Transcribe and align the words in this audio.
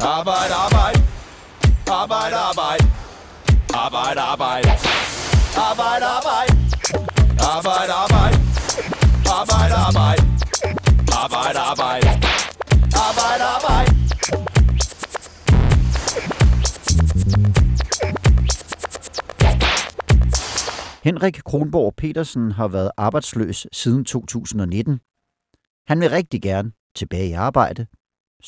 Arbejde, 0.00 0.54
arbejde. 0.54 1.00
Arbejde, 1.86 2.36
arbejde. 2.36 2.84
Arbejde, 3.74 4.20
arbejde. 4.20 4.70
Arbejde, 5.56 6.06
arbejde. 6.16 6.52
Arbejde, 7.40 7.92
arbejde. 7.92 8.36
Arbejde, 9.38 9.74
arbejde. 9.74 10.22
Arbejde, 11.22 11.58
arbejde. 11.58 12.08
Arbejde, 13.06 13.44
arbejde. 13.56 13.92
Henrik 21.04 21.40
Kronborg 21.44 21.94
Petersen 21.96 22.50
har 22.50 22.68
været 22.68 22.90
arbejdsløs 22.96 23.66
siden 23.72 24.04
2019. 24.04 25.00
Han 25.88 26.00
vil 26.00 26.10
rigtig 26.10 26.42
gerne 26.42 26.72
tilbage 26.96 27.28
i 27.28 27.32
arbejde, 27.32 27.86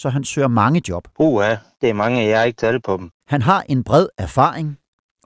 så 0.01 0.09
han 0.09 0.25
søger 0.25 0.49
mange 0.49 0.83
job. 0.89 1.09
Uha, 1.19 1.57
det 1.81 1.89
er 1.89 1.95
mange, 1.95 2.29
jeg 2.29 2.39
har 2.39 2.45
ikke 2.45 2.57
talt 2.57 2.85
på 2.85 2.97
dem. 2.97 3.11
Han 3.27 3.43
har 3.43 3.65
en 3.69 3.85
bred 3.85 4.07
erfaring, 4.19 4.79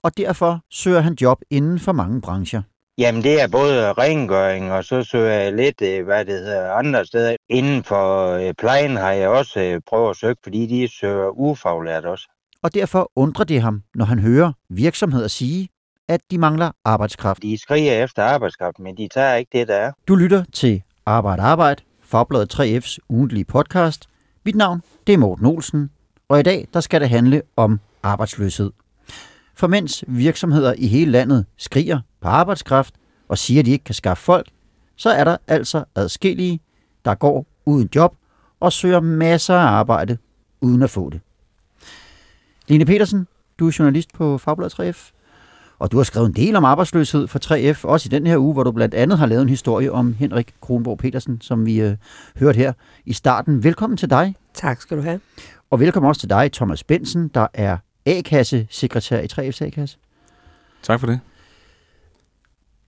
og 0.03 0.17
derfor 0.17 0.61
søger 0.71 1.01
han 1.01 1.17
job 1.21 1.39
inden 1.51 1.79
for 1.79 1.93
mange 1.93 2.21
brancher. 2.21 2.63
Jamen, 2.99 3.23
det 3.23 3.43
er 3.43 3.49
både 3.49 3.93
rengøring, 3.93 4.73
og 4.73 4.85
så 4.85 5.03
søger 5.03 5.33
jeg 5.33 5.53
lidt, 5.53 5.83
øh, 5.83 6.05
hvad 6.05 6.25
det 6.25 6.35
hedder, 6.35 6.73
andre 6.73 7.05
steder. 7.07 7.37
Inden 7.49 7.85
for 7.85 8.33
øh, 8.33 8.55
plejen 8.59 8.97
har 8.97 9.11
jeg 9.11 9.29
også 9.29 9.61
øh, 9.61 9.81
prøvet 9.89 10.11
at 10.11 10.17
søge, 10.17 10.37
fordi 10.43 10.67
de 10.67 10.89
søger 11.01 11.29
ufaglært 11.29 12.05
også. 12.05 12.29
Og 12.63 12.75
derfor 12.75 13.11
undrer 13.17 13.45
det 13.45 13.63
ham, 13.63 13.83
når 13.95 14.05
han 14.05 14.19
hører 14.19 14.53
virksomheder 14.71 15.29
sige, 15.29 15.69
at 16.09 16.21
de 16.31 16.39
mangler 16.39 16.71
arbejdskraft. 16.85 17.43
De 17.43 17.59
skriger 17.59 18.05
efter 18.05 18.23
arbejdskraft, 18.23 18.79
men 18.79 18.97
de 18.97 19.09
tager 19.15 19.35
ikke 19.35 19.59
det, 19.59 19.69
der 19.69 19.75
er. 19.75 19.93
Du 20.09 20.15
lytter 20.15 20.45
til 20.53 20.83
Arbejde 21.07 21.43
Arbejde, 21.43 21.83
Fagbladet 22.03 22.61
3F's 22.61 22.99
ugentlige 23.09 23.45
podcast. 23.45 24.09
Mit 24.45 24.55
navn 24.55 24.83
det 25.07 25.13
er 25.13 25.19
Morten 25.19 25.47
Olsen, 25.47 25.91
og 26.29 26.41
i 26.41 26.43
dag 26.43 26.69
der 26.75 26.81
skal 26.81 27.01
det 27.01 27.09
handle 27.09 27.43
om 27.57 27.81
arbejdsløshed. 28.03 28.71
For 29.55 29.67
mens 29.67 30.05
virksomheder 30.09 30.75
i 30.79 30.87
hele 30.87 31.11
landet 31.11 31.47
skriger 31.57 32.01
på 32.21 32.29
arbejdskraft 32.29 32.95
og 33.29 33.39
siger, 33.39 33.61
at 33.61 33.67
de 33.67 33.71
ikke 33.71 33.85
kan 33.85 33.95
skaffe 33.95 34.25
folk, 34.25 34.47
så 34.97 35.11
er 35.11 35.25
der 35.25 35.37
altså 35.47 35.85
adskillige, 35.95 36.61
der 37.05 37.15
går 37.15 37.47
uden 37.67 37.89
job 37.95 38.17
og 38.61 38.73
søger 38.73 39.01
masser 39.01 39.55
af 39.55 39.67
arbejde 39.67 40.19
uden 40.61 40.83
at 40.83 40.91
få 40.91 41.11
det. 41.11 41.21
Line 42.69 42.85
Petersen, 42.85 43.27
du 43.59 43.67
er 43.67 43.77
journalist 43.79 44.13
på 44.13 44.39
Fagbladet 44.39 44.81
3F, 44.81 45.13
og 45.79 45.93
du 45.93 45.97
har 45.97 46.05
skrevet 46.05 46.29
en 46.29 46.37
del 46.37 46.57
om 46.57 46.65
arbejdsløshed 46.65 47.29
for 47.29 47.39
3F, 47.45 47.85
også 47.85 48.09
i 48.09 48.15
den 48.15 48.27
her 48.27 48.39
uge, 48.39 48.53
hvor 48.53 48.63
du 48.63 48.73
blandt 48.73 48.95
andet 48.95 49.19
har 49.19 49.27
lavet 49.27 49.43
en 49.43 49.49
historie 49.49 49.93
om 49.93 50.15
Henrik 50.15 50.55
Kronborg 50.61 50.99
Petersen, 50.99 51.41
som 51.41 51.67
vi 51.67 51.81
øh, 51.81 51.97
hørte 52.37 52.57
her 52.57 52.73
i 53.05 53.13
starten. 53.13 53.65
Velkommen 53.65 53.97
til 53.97 54.11
dig. 54.11 54.35
Tak 54.55 54.81
skal 54.81 54.97
du 54.97 55.03
have. 55.03 55.21
Og 55.71 55.81
velkommen 55.81 56.09
også 56.09 56.21
til 56.21 56.31
dig, 56.31 56.53
Thomas 56.53 56.85
Bensen, 56.85 57.29
der 57.29 57.47
er 57.55 57.77
A-kasse-sekretær 58.07 59.21
i 59.21 59.27
3F's 59.33 59.65
A-kasse. 59.65 59.99
Tak 60.83 61.01
for 61.01 61.07
det. 61.07 61.21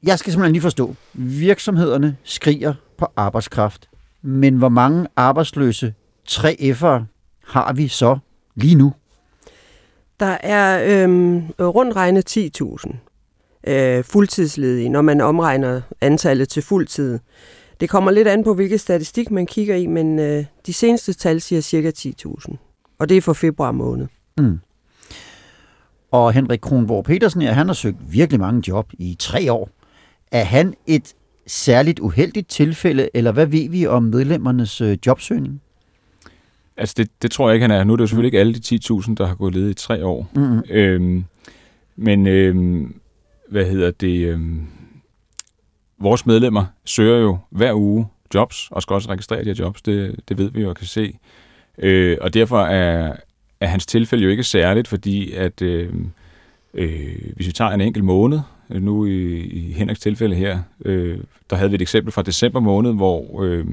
Jeg 0.02 0.18
skal 0.18 0.32
simpelthen 0.32 0.52
lige 0.52 0.62
forstå, 0.62 0.94
virksomhederne 1.12 2.16
skriger 2.24 2.74
på 2.98 3.06
arbejdskraft, 3.16 3.88
men 4.22 4.56
hvor 4.56 4.68
mange 4.68 5.06
arbejdsløse 5.16 5.94
3F'ere 6.30 7.02
har 7.46 7.72
vi 7.72 7.88
så 7.88 8.18
lige 8.54 8.74
nu? 8.74 8.92
Der 10.20 10.36
er 10.40 11.02
øhm, 11.04 11.46
rundt 11.60 11.96
regnet 11.96 12.36
10.000 12.36 13.70
øh, 13.72 14.04
fuldtidsledige, 14.04 14.88
når 14.88 15.02
man 15.02 15.20
omregner 15.20 15.80
antallet 16.00 16.48
til 16.48 16.62
fuldtid. 16.62 17.18
Det 17.80 17.88
kommer 17.88 18.10
lidt 18.10 18.28
an 18.28 18.44
på, 18.44 18.54
hvilken 18.54 18.78
statistik 18.78 19.30
man 19.30 19.46
kigger 19.46 19.74
i, 19.74 19.86
men 19.86 20.18
øh, 20.18 20.44
de 20.66 20.72
seneste 20.72 21.12
tal 21.12 21.40
siger 21.40 21.60
cirka 21.60 21.90
10.000. 21.98 22.56
Og 22.98 23.08
det 23.08 23.16
er 23.16 23.20
for 23.20 23.32
februar 23.32 23.72
måned. 23.72 24.06
Mm. 24.38 24.58
Og 26.10 26.32
Henrik 26.32 26.58
Kronborg 26.62 27.04
Petersen, 27.04 27.42
ja, 27.42 27.52
han 27.52 27.66
har 27.66 27.74
søgt 27.74 27.96
virkelig 28.08 28.40
mange 28.40 28.62
job 28.68 28.92
i 28.92 29.16
tre 29.18 29.52
år. 29.52 29.70
Er 30.32 30.44
han 30.44 30.74
et 30.86 31.14
særligt 31.46 32.00
uheldigt 32.00 32.48
tilfælde, 32.48 33.08
eller 33.14 33.32
hvad 33.32 33.46
ved 33.46 33.68
vi 33.70 33.86
om 33.86 34.02
medlemmernes 34.02 34.80
øh, 34.80 34.98
jobsøgning? 35.06 35.60
Altså, 36.76 36.94
det, 36.98 37.10
det 37.22 37.30
tror 37.30 37.48
jeg 37.48 37.54
ikke, 37.54 37.64
han 37.64 37.70
er. 37.70 37.84
Nu 37.84 37.92
er 37.92 37.96
det 37.96 38.02
jo 38.02 38.06
selvfølgelig 38.06 38.28
ikke 38.28 38.40
alle 38.40 38.54
de 38.54 38.78
10.000, 38.92 39.14
der 39.14 39.26
har 39.26 39.34
gået 39.34 39.54
ledige 39.54 39.70
i 39.70 39.74
tre 39.74 40.06
år. 40.06 40.30
Mm-hmm. 40.34 40.62
Øhm, 40.70 41.24
men, 41.96 42.26
øhm, 42.26 42.94
hvad 43.50 43.64
hedder 43.64 43.90
det? 43.90 44.28
Øhm, 44.28 44.66
vores 45.98 46.26
medlemmer 46.26 46.64
søger 46.84 47.18
jo 47.18 47.38
hver 47.50 47.72
uge 47.74 48.06
jobs, 48.34 48.68
og 48.70 48.82
skal 48.82 48.94
også 48.94 49.10
registrere 49.10 49.40
de 49.40 49.44
her 49.44 49.54
jobs. 49.58 49.82
Det, 49.82 50.20
det 50.28 50.38
ved 50.38 50.50
vi 50.50 50.62
jo 50.62 50.68
og 50.68 50.76
kan 50.76 50.86
se. 50.86 51.18
Øh, 51.78 52.18
og 52.20 52.34
derfor 52.34 52.60
er, 52.60 53.16
er 53.60 53.66
hans 53.66 53.86
tilfælde 53.86 54.24
jo 54.24 54.30
ikke 54.30 54.44
særligt, 54.44 54.88
fordi 54.88 55.32
at 55.32 55.62
øh, 55.62 55.92
øh, 56.74 57.32
hvis 57.36 57.46
vi 57.46 57.52
tager 57.52 57.70
en 57.70 57.80
enkelt 57.80 58.04
måned, 58.04 58.40
øh, 58.70 58.82
nu 58.82 59.06
i, 59.06 59.40
i 59.40 59.72
Henriks 59.72 60.00
tilfælde 60.00 60.36
her, 60.36 60.58
øh, 60.84 61.18
der 61.50 61.56
havde 61.56 61.70
vi 61.70 61.74
et 61.74 61.82
eksempel 61.82 62.12
fra 62.12 62.22
december 62.22 62.60
måned, 62.60 62.92
hvor 62.92 63.42
øh, 63.42 63.66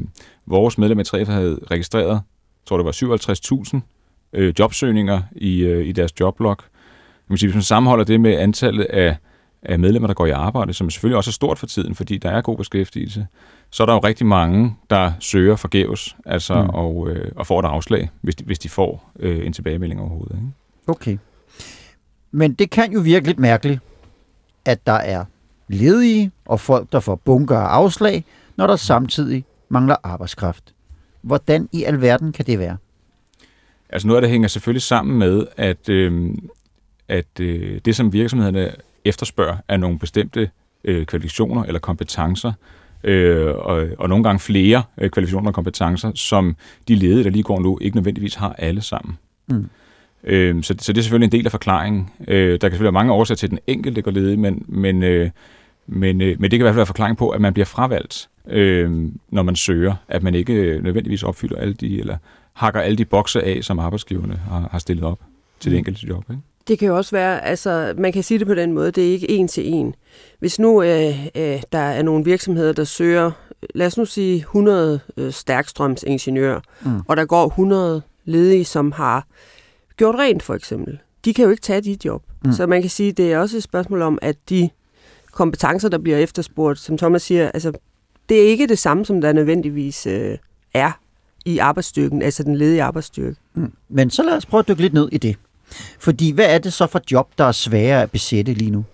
vores 0.46 0.78
medlem 0.78 1.00
af 1.00 1.14
3F 1.14 1.32
havde 1.32 1.60
registreret, 1.72 2.10
jeg 2.10 2.66
tror 2.66 2.78
det 2.78 2.86
var 2.86 3.76
57.000 3.76 3.80
øh, 4.34 4.54
jobsøgninger 4.60 5.22
i, 5.32 5.60
øh, 5.60 5.88
i 5.88 5.92
deres 5.92 6.20
joblog. 6.20 6.58
Man 7.28 7.38
sige, 7.38 7.48
hvis 7.48 7.56
man 7.56 7.64
sammenholder 7.64 8.04
det 8.04 8.22
med 8.22 8.38
antallet 8.38 8.84
af, 8.84 9.18
af 9.64 9.80
medlemmer, 9.80 10.08
der 10.08 10.14
går 10.14 10.26
i 10.26 10.32
arbejde, 10.32 10.74
som 10.74 10.90
selvfølgelig 10.90 11.18
også 11.18 11.30
er 11.30 11.34
stort 11.34 11.60
for 11.60 11.68
tiden, 11.68 11.96
fordi 11.96 12.18
der 12.18 12.30
er 12.30 12.42
god 12.42 12.58
beskæftigelse, 12.58 13.28
så 13.70 13.84
er 13.84 13.86
der 13.86 13.94
jo 13.94 14.00
rigtig 14.00 14.26
mange, 14.26 14.76
der 14.90 15.12
søger 15.20 15.56
forgæves, 15.56 16.16
altså, 16.26 16.64
mm. 16.64 16.70
og, 16.70 17.10
øh, 17.10 17.32
og 17.36 17.48
får 17.48 17.60
et 17.60 17.66
afslag, 17.66 18.10
hvis 18.22 18.36
de, 18.36 18.44
hvis 18.44 18.60
de 18.60 18.70
får 18.70 19.12
øh, 19.20 19.46
en 19.46 19.54
tilbagemelding 19.54 20.02
overhovedet. 20.02 20.36
Ikke? 20.36 20.48
Okay. 20.88 21.18
Men 22.32 22.54
det 22.54 22.70
kan 22.70 22.94
jo 22.94 23.00
virke 23.00 23.28
lidt 23.28 23.40
mærkeligt, 23.40 23.80
at 24.66 24.88
der 24.88 24.94
er 24.94 25.26
ledige 25.68 26.32
og 26.46 26.60
folk, 26.60 26.92
der 26.92 27.00
får 27.00 27.16
bunker 27.16 27.58
af 27.58 27.68
afslag, 27.68 28.26
når 28.56 28.68
der 28.68 28.76
samtidig 28.76 29.46
mangler 29.70 29.96
arbejdskraft. 30.04 30.74
Hvordan 31.22 31.70
i 31.72 31.84
alverden 31.84 32.32
kan 32.32 32.46
det 32.46 32.60
være? 32.60 32.78
Altså 33.90 34.08
noget 34.08 34.18
af 34.18 34.22
det 34.22 34.32
hænger 34.32 34.48
selvfølgelig 34.48 34.82
sammen 34.82 35.20
med, 35.20 35.48
at, 35.58 35.90
øh, 35.90 36.36
at 37.08 37.40
øh, 37.40 37.82
det, 37.86 37.96
som 37.96 38.14
virksomhederne 38.14 38.72
efterspørger, 39.06 39.58
er 39.68 39.78
nogle 39.78 40.00
bestemte 40.00 40.50
øh, 40.84 41.06
kvalifikationer 41.06 41.64
eller 41.64 41.80
kompetencer, 41.80 42.54
øh, 43.04 43.48
og, 43.56 43.88
og 43.98 44.10
nogle 44.10 44.24
gange 44.24 44.40
flere 44.40 44.84
øh, 44.98 45.10
kvalifikationer 45.10 45.50
og 45.50 45.54
kompetencer, 45.54 46.12
som 46.16 46.56
de 46.88 46.96
ledige, 46.96 47.24
der 47.24 47.30
lige 47.30 47.44
går 47.44 47.60
nu, 47.60 47.78
ikke 47.82 47.98
nødvendigvis 47.98 48.36
har 48.36 48.56
alle 48.58 48.82
sammen. 48.82 49.18
Mm. 49.48 49.70
Øh, 50.24 50.64
så, 50.64 50.76
så 50.80 50.94
det 50.94 51.00
er 51.00 51.04
selvfølgelig 51.04 51.28
en 51.28 51.32
del 51.32 51.46
af 51.46 51.52
forklaringen. 51.52 52.10
Øh, 52.28 52.52
der 52.52 52.58
kan 52.58 52.62
selvfølgelig 52.62 52.84
være 52.84 52.92
mange 52.92 53.14
årsager 53.14 53.36
til, 53.36 53.48
at 53.48 53.52
den 53.52 53.60
enkelte 53.68 54.02
går 54.02 54.12
ledig, 54.12 54.40
men, 54.40 54.66
men, 54.68 55.04
øh, 55.04 55.30
men, 55.88 56.22
øh, 56.22 56.36
men 56.40 56.52
det 56.52 56.60
kan 56.60 56.60
i 56.60 56.64
hvert 56.64 56.70
fald 56.70 56.76
være 56.76 56.86
forklaring 56.86 57.18
på, 57.18 57.30
at 57.30 57.42
man 57.42 57.54
bliver 57.54 57.66
fravalgt, 57.66 58.30
øh, 58.48 59.10
når 59.30 59.44
man 59.44 59.56
søger, 59.56 59.96
at 60.08 60.24
man 60.24 60.36
ikke 60.36 60.54
øh, 60.54 60.84
nødvendigvis 60.84 61.24
opfylder 61.24 61.58
alle 61.58 61.74
de, 61.74 62.00
eller 62.00 62.18
hakker 62.54 62.82
alle 62.82 62.98
de 62.98 63.06
bokse 63.06 63.44
af, 63.44 63.64
som 63.64 63.80
arbejdsgiverne 63.80 64.36
har, 64.50 64.70
har 64.72 64.80
stillet 64.80 65.06
op 65.06 65.20
til 65.60 65.72
det 65.72 65.78
enkelte 65.78 66.08
job. 66.08 66.26
Ikke? 66.30 66.42
Det 66.68 66.80
kan 66.80 66.88
jo 66.88 66.98
også 66.98 67.12
være, 67.12 67.46
altså 67.46 67.94
man 67.98 68.14
kan 68.14 68.24
sige 68.24 68.40
det 68.40 68.48
på 68.48 68.54
den 68.54 68.74
måde, 68.74 68.92
det 68.92 69.08
er 69.08 69.12
ikke 69.12 69.32
en 69.32 69.48
til 69.48 69.68
en. 69.68 69.96
Hvis 70.40 70.60
nu 70.60 70.84
øh, 70.84 71.26
øh, 71.36 71.62
der 71.72 71.80
er 71.80 72.04
nogle 72.04 72.26
virksomheder, 72.26 72.74
der 72.74 72.84
søger, 72.84 73.32
lad 73.76 73.88
os 73.88 73.98
nu 73.98 74.06
sige 74.06 74.36
100 74.38 75.00
øh, 75.18 75.32
stærkstrømsingeniører, 75.32 76.60
mm. 76.82 77.02
og 77.08 77.18
der 77.18 77.26
går 77.26 77.48
100 77.48 78.02
ledige, 78.26 78.66
som 78.66 78.92
har 78.92 79.28
gjort 79.98 80.16
rent 80.16 80.44
for 80.44 80.54
eksempel. 80.54 81.00
De 81.26 81.34
kan 81.34 81.46
jo 81.46 81.52
ikke 81.52 81.62
tage 81.62 81.82
de 81.82 81.98
job. 82.06 82.24
Mm. 82.46 82.52
Så 82.52 82.68
man 82.68 82.82
kan 82.82 82.90
sige, 82.90 83.12
det 83.12 83.34
er 83.34 83.40
også 83.40 83.58
et 83.58 83.64
spørgsmål 83.64 84.02
om, 84.02 84.20
at 84.22 84.36
de 84.50 84.70
kompetencer, 85.32 85.90
der 85.90 85.98
bliver 85.98 86.18
efterspurgt, 86.18 86.80
som 86.80 86.98
Thomas 86.98 87.22
siger, 87.22 87.52
altså 87.52 87.72
det 88.30 88.42
er 88.42 88.48
ikke 88.48 88.68
det 88.68 88.80
samme, 88.80 89.06
som 89.06 89.22
der 89.22 89.34
nødvendigvis 89.34 90.06
øh, 90.08 90.38
er 90.74 90.92
i 91.46 91.58
arbejdsstyrken, 91.58 92.22
altså 92.22 92.44
den 92.44 92.56
ledige 92.56 92.84
arbejdsstyrke. 92.84 93.36
Mm. 93.54 93.74
Men 93.90 94.10
så 94.10 94.24
lad 94.24 94.34
os 94.34 94.46
prøve 94.46 94.60
at 94.60 94.68
dykke 94.68 94.82
lidt 94.82 94.94
ned 94.94 95.10
i 95.12 95.18
det. 95.18 95.36
Fordi 96.00 96.32
hvad 96.32 96.46
er 96.46 96.58
det 96.58 96.74
så 96.74 96.88
for 96.88 97.02
job, 97.12 97.28
der 97.38 97.44
er 97.44 97.52
svære 97.52 98.02
at 98.02 98.12
besætte 98.12 98.54
lige 98.54 98.72
nu? 98.72 98.86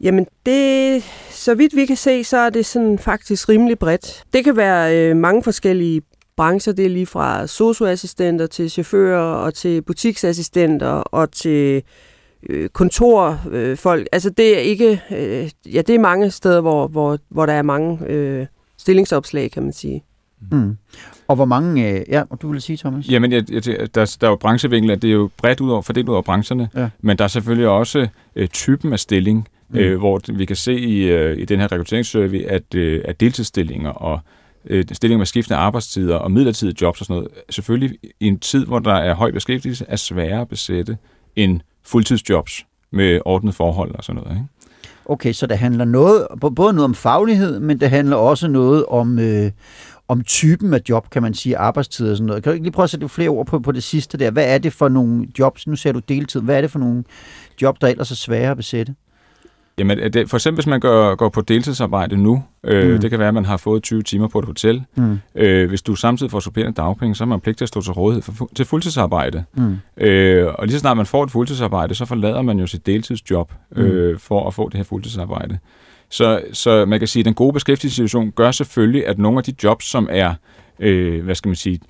Jamen, 0.00 0.26
det, 0.46 1.02
så 1.30 1.54
vidt 1.54 1.76
vi 1.76 1.86
kan 1.86 1.96
se, 1.96 2.24
så 2.24 2.36
er 2.36 2.50
det 2.50 2.66
sådan 2.66 2.98
faktisk 2.98 3.48
rimelig 3.48 3.78
bredt. 3.78 4.24
Det 4.32 4.44
kan 4.44 4.56
være 4.56 4.96
øh, 4.96 5.16
mange 5.16 5.42
forskellige 5.42 6.02
brancher. 6.36 6.72
Det 6.72 6.84
er 6.84 6.88
lige 6.88 7.06
fra 7.06 7.46
socioassistenter 7.46 8.46
til 8.46 8.70
chauffører 8.70 9.34
og 9.34 9.54
til 9.54 9.82
butiksassistenter 9.82 10.88
og 10.88 11.32
til 11.32 11.82
øh, 12.48 12.68
kontorfolk. 12.68 14.00
Øh, 14.02 14.06
altså, 14.12 14.30
det 14.30 14.56
er 14.56 14.60
ikke... 14.60 15.02
Øh, 15.10 15.50
ja, 15.74 15.82
det 15.82 15.94
er 15.94 15.98
mange 15.98 16.30
steder, 16.30 16.60
hvor, 16.60 16.86
hvor, 16.86 17.18
hvor 17.28 17.46
der 17.46 17.52
er 17.52 17.62
mange 17.62 18.06
øh, 18.06 18.46
stillingsopslag, 18.78 19.50
kan 19.50 19.62
man 19.62 19.72
sige. 19.72 20.04
Mm. 20.50 20.76
Og 21.28 21.36
hvor 21.36 21.44
mange... 21.44 21.90
Øh, 21.90 22.04
ja, 22.08 22.22
du 22.42 22.52
vil 22.52 22.62
sige, 22.62 22.76
Thomas? 22.76 23.08
Jamen, 23.08 23.32
jeg, 23.32 23.44
jeg, 23.52 23.64
der, 23.94 24.16
der 24.20 24.26
er 24.26 24.30
jo 24.30 24.36
branchevinkler, 24.36 24.94
det 24.94 25.10
er 25.10 25.14
jo 25.14 25.30
bredt 25.36 25.60
ud 25.60 25.70
over, 25.70 25.82
fordelt 25.82 26.08
ud 26.08 26.14
over 26.14 26.22
brancherne, 26.22 26.68
Ja. 26.76 26.88
men 27.00 27.18
der 27.18 27.24
er 27.24 27.28
selvfølgelig 27.28 27.68
også 27.68 28.08
øh, 28.36 28.48
typen 28.48 28.92
af 28.92 28.98
stilling, 29.00 29.48
mm. 29.68 29.78
øh, 29.78 29.98
hvor 29.98 30.20
vi 30.32 30.44
kan 30.44 30.56
se 30.56 30.74
i, 30.80 31.02
øh, 31.02 31.38
i 31.38 31.44
den 31.44 31.60
her 31.60 31.72
rekrutteringssurvey, 31.72 32.44
at, 32.44 32.74
øh, 32.74 33.02
at 33.04 33.20
deltidsstillinger 33.20 33.90
og 33.90 34.20
øh, 34.66 34.84
stillinger 34.92 35.18
med 35.18 35.26
skiftende 35.26 35.58
arbejdstider 35.58 36.16
og 36.16 36.32
midlertidige 36.32 36.76
jobs 36.82 37.00
og 37.00 37.06
sådan 37.06 37.16
noget, 37.16 37.28
selvfølgelig 37.50 37.98
i 38.20 38.26
en 38.26 38.38
tid, 38.38 38.66
hvor 38.66 38.78
der 38.78 38.94
er 38.94 39.14
høj 39.14 39.30
beskæftigelse, 39.30 39.84
er 39.88 39.96
sværere 39.96 40.40
at 40.40 40.48
besætte 40.48 40.96
end 41.36 41.60
fuldtidsjobs 41.84 42.66
med 42.92 43.20
ordnet 43.24 43.54
forhold 43.54 43.94
og 43.94 44.04
sådan 44.04 44.22
noget. 44.22 44.36
Ikke? 44.36 44.46
Okay, 45.04 45.32
så 45.32 45.46
det 45.46 45.58
handler 45.58 45.84
noget, 45.84 46.26
både 46.40 46.72
noget 46.72 46.84
om 46.84 46.94
faglighed, 46.94 47.60
men 47.60 47.80
det 47.80 47.90
handler 47.90 48.16
også 48.16 48.48
noget 48.48 48.86
om, 48.86 49.18
øh, 49.18 49.50
om 50.10 50.24
typen 50.24 50.74
af 50.74 50.80
job, 50.88 51.10
kan 51.10 51.22
man 51.22 51.34
sige, 51.34 51.58
arbejdstid 51.58 52.10
og 52.10 52.16
sådan 52.16 52.26
noget. 52.26 52.42
Kan 52.42 52.50
du 52.50 52.54
ikke 52.54 52.64
lige 52.64 52.72
prøve 52.72 52.84
at 52.84 52.90
sætte 52.90 53.08
flere 53.08 53.28
ord 53.28 53.46
på, 53.46 53.58
på 53.58 53.72
det 53.72 53.82
sidste 53.82 54.18
der? 54.18 54.30
Hvad 54.30 54.54
er 54.54 54.58
det 54.58 54.72
for 54.72 54.88
nogle 54.88 55.26
jobs? 55.38 55.66
Nu 55.66 55.76
ser 55.76 55.92
du 55.92 56.00
deltid. 56.08 56.40
Hvad 56.40 56.56
er 56.56 56.60
det 56.60 56.70
for 56.70 56.78
nogle 56.78 57.04
job, 57.62 57.80
der 57.80 57.88
ellers 57.88 58.10
er 58.10 58.14
svære 58.14 58.50
at 58.50 58.56
besætte? 58.56 58.94
Jamen, 59.78 60.12
det, 60.12 60.30
for 60.30 60.36
eksempel 60.36 60.56
hvis 60.56 60.66
man 60.66 60.80
går, 60.80 61.14
går 61.14 61.28
på 61.28 61.40
deltidsarbejde 61.40 62.16
nu, 62.16 62.42
øh, 62.64 62.92
mm. 62.92 63.00
det 63.00 63.10
kan 63.10 63.18
være, 63.18 63.28
at 63.28 63.34
man 63.34 63.44
har 63.44 63.56
fået 63.56 63.82
20 63.82 64.02
timer 64.02 64.28
på 64.28 64.38
et 64.38 64.44
hotel. 64.44 64.84
Mm. 64.94 65.18
Øh, 65.34 65.68
hvis 65.68 65.82
du 65.82 65.94
samtidig 65.94 66.30
får 66.30 66.40
supplerende 66.40 66.76
dagpenge, 66.76 67.14
så 67.14 67.24
er 67.24 67.28
man 67.28 67.40
pligt 67.40 67.58
til 67.58 67.64
at 67.64 67.68
stå 67.68 67.80
til 67.80 67.92
rådighed 67.92 68.22
for, 68.22 68.50
til 68.56 68.64
fuldtidsarbejde. 68.64 69.44
Mm. 69.54 69.76
Øh, 69.96 70.46
og 70.54 70.66
lige 70.66 70.72
så 70.72 70.78
snart 70.78 70.96
man 70.96 71.06
får 71.06 71.24
et 71.24 71.30
fuldtidsarbejde, 71.30 71.94
så 71.94 72.04
forlader 72.04 72.42
man 72.42 72.58
jo 72.58 72.66
sit 72.66 72.86
deltidsjob 72.86 73.52
øh, 73.76 74.12
mm. 74.12 74.18
for 74.18 74.46
at 74.46 74.54
få 74.54 74.68
det 74.68 74.76
her 74.76 74.84
fuldtidsarbejde. 74.84 75.58
Så, 76.10 76.42
så 76.52 76.84
man 76.84 76.98
kan 76.98 77.08
sige, 77.08 77.20
at 77.20 77.24
den 77.24 77.34
gode 77.34 77.52
beskæftigelsessituation 77.52 78.30
gør 78.30 78.50
selvfølgelig, 78.50 79.06
at 79.06 79.18
nogle 79.18 79.38
af 79.38 79.44
de 79.44 79.54
jobs, 79.64 79.84
som 79.84 80.08
er, 80.10 80.34
øh, 80.78 81.24
hvad 81.24 81.34
skal 81.34 81.48
man 81.48 81.56
sige, 81.56 81.80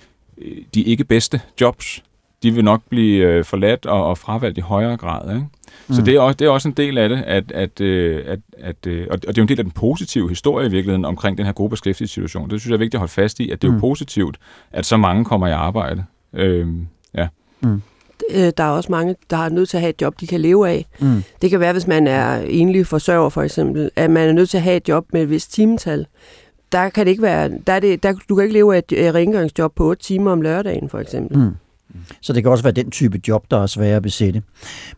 de 0.75 0.83
ikke 0.83 1.05
bedste 1.05 1.41
jobs, 1.61 2.03
de 2.43 2.51
vil 2.51 2.65
nok 2.65 2.83
blive 2.89 3.27
øh, 3.27 3.45
forladt 3.45 3.87
og, 3.87 4.07
og 4.07 4.19
fravalgt 4.19 4.59
i 4.59 4.61
højere 4.61 4.97
grad. 4.97 5.35
Ikke? 5.35 5.47
Så 5.91 6.01
mm. 6.01 6.05
det, 6.05 6.15
er 6.15 6.21
også, 6.21 6.37
det 6.37 6.47
er 6.47 6.51
også 6.51 6.69
en 6.69 6.75
del 6.75 6.99
af 6.99 7.09
det, 7.09 7.23
at, 7.27 7.53
at, 7.53 7.81
øh, 7.81 8.25
at, 8.27 8.39
at, 8.59 8.87
øh, 8.87 9.07
og 9.11 9.23
det 9.23 9.29
er 9.29 9.33
jo 9.37 9.43
en 9.43 9.49
del 9.49 9.59
af 9.59 9.65
den 9.65 9.73
positive 9.73 10.29
historie 10.29 10.67
i 10.67 10.71
virkeligheden 10.71 11.05
omkring 11.05 11.39
den 11.39 11.47
her 11.47 11.53
gode 11.53 11.71
beskæftigelsessituation. 11.71 12.51
Det 12.51 12.61
synes 12.61 12.71
jeg 12.71 12.75
er 12.75 12.79
vigtigt 12.79 12.95
at 12.95 13.01
holde 13.01 13.13
fast 13.13 13.41
i, 13.41 13.51
at 13.51 13.63
det 13.63 13.69
er 13.69 13.73
mm. 13.73 13.77
jo 13.77 13.81
positivt, 13.81 14.37
at 14.71 14.87
så 14.87 14.97
mange 14.97 15.25
kommer 15.25 15.47
i 15.47 15.53
arbejde. 15.53 16.05
Øh, 16.33 16.69
ja. 17.15 17.29
Mm. 17.61 17.83
Der 18.35 18.65
er 18.65 18.69
også 18.69 18.93
mange, 18.93 19.17
der 19.31 19.37
har 19.37 19.49
nødt 19.49 19.69
til 19.69 19.77
at 19.77 19.81
have 19.81 19.91
et 19.91 20.03
job, 20.03 20.21
de 20.21 20.27
kan 20.27 20.41
leve 20.41 20.69
af. 20.69 20.87
Mm. 21.01 21.23
Det 21.43 21.51
kan 21.51 21.61
være, 21.61 21.73
hvis 21.73 21.87
man 21.87 22.07
er 22.07 22.41
enlig 22.41 22.87
forsørger 22.87 23.29
for 23.29 23.43
eksempel, 23.43 23.91
at 23.97 24.11
man 24.11 24.29
er 24.29 24.33
nødt 24.33 24.51
til 24.51 24.57
at 24.57 24.63
have 24.63 24.77
et 24.77 24.89
job 24.89 25.07
med 25.13 25.23
et 25.23 25.31
vist 25.31 25.53
timetal. 25.53 26.07
Der 26.73 26.89
kan 26.89 27.07
det 27.07 27.11
ikke 27.11 27.23
være, 27.23 27.51
der 27.67 27.73
er 27.73 27.81
det, 27.81 28.03
der, 28.03 28.15
du 28.29 28.35
kan 28.35 28.43
ikke 28.43 28.55
leve 28.55 28.77
af 28.77 28.83
et 28.89 29.15
rengøringsjob 29.15 29.75
på 29.75 29.85
8 29.85 30.03
timer 30.03 30.33
om 30.33 30.43
lørdagen 30.43 30.89
for 30.89 30.99
eksempel. 30.99 31.39
Mm. 31.39 31.51
Så 32.21 32.33
det 32.33 32.43
kan 32.43 32.53
også 32.53 32.65
være 32.65 32.73
den 32.73 32.91
type 32.91 33.21
job, 33.29 33.45
der 33.51 33.63
er 33.63 33.67
svære 33.67 33.97
at 33.97 34.03
besætte. 34.03 34.43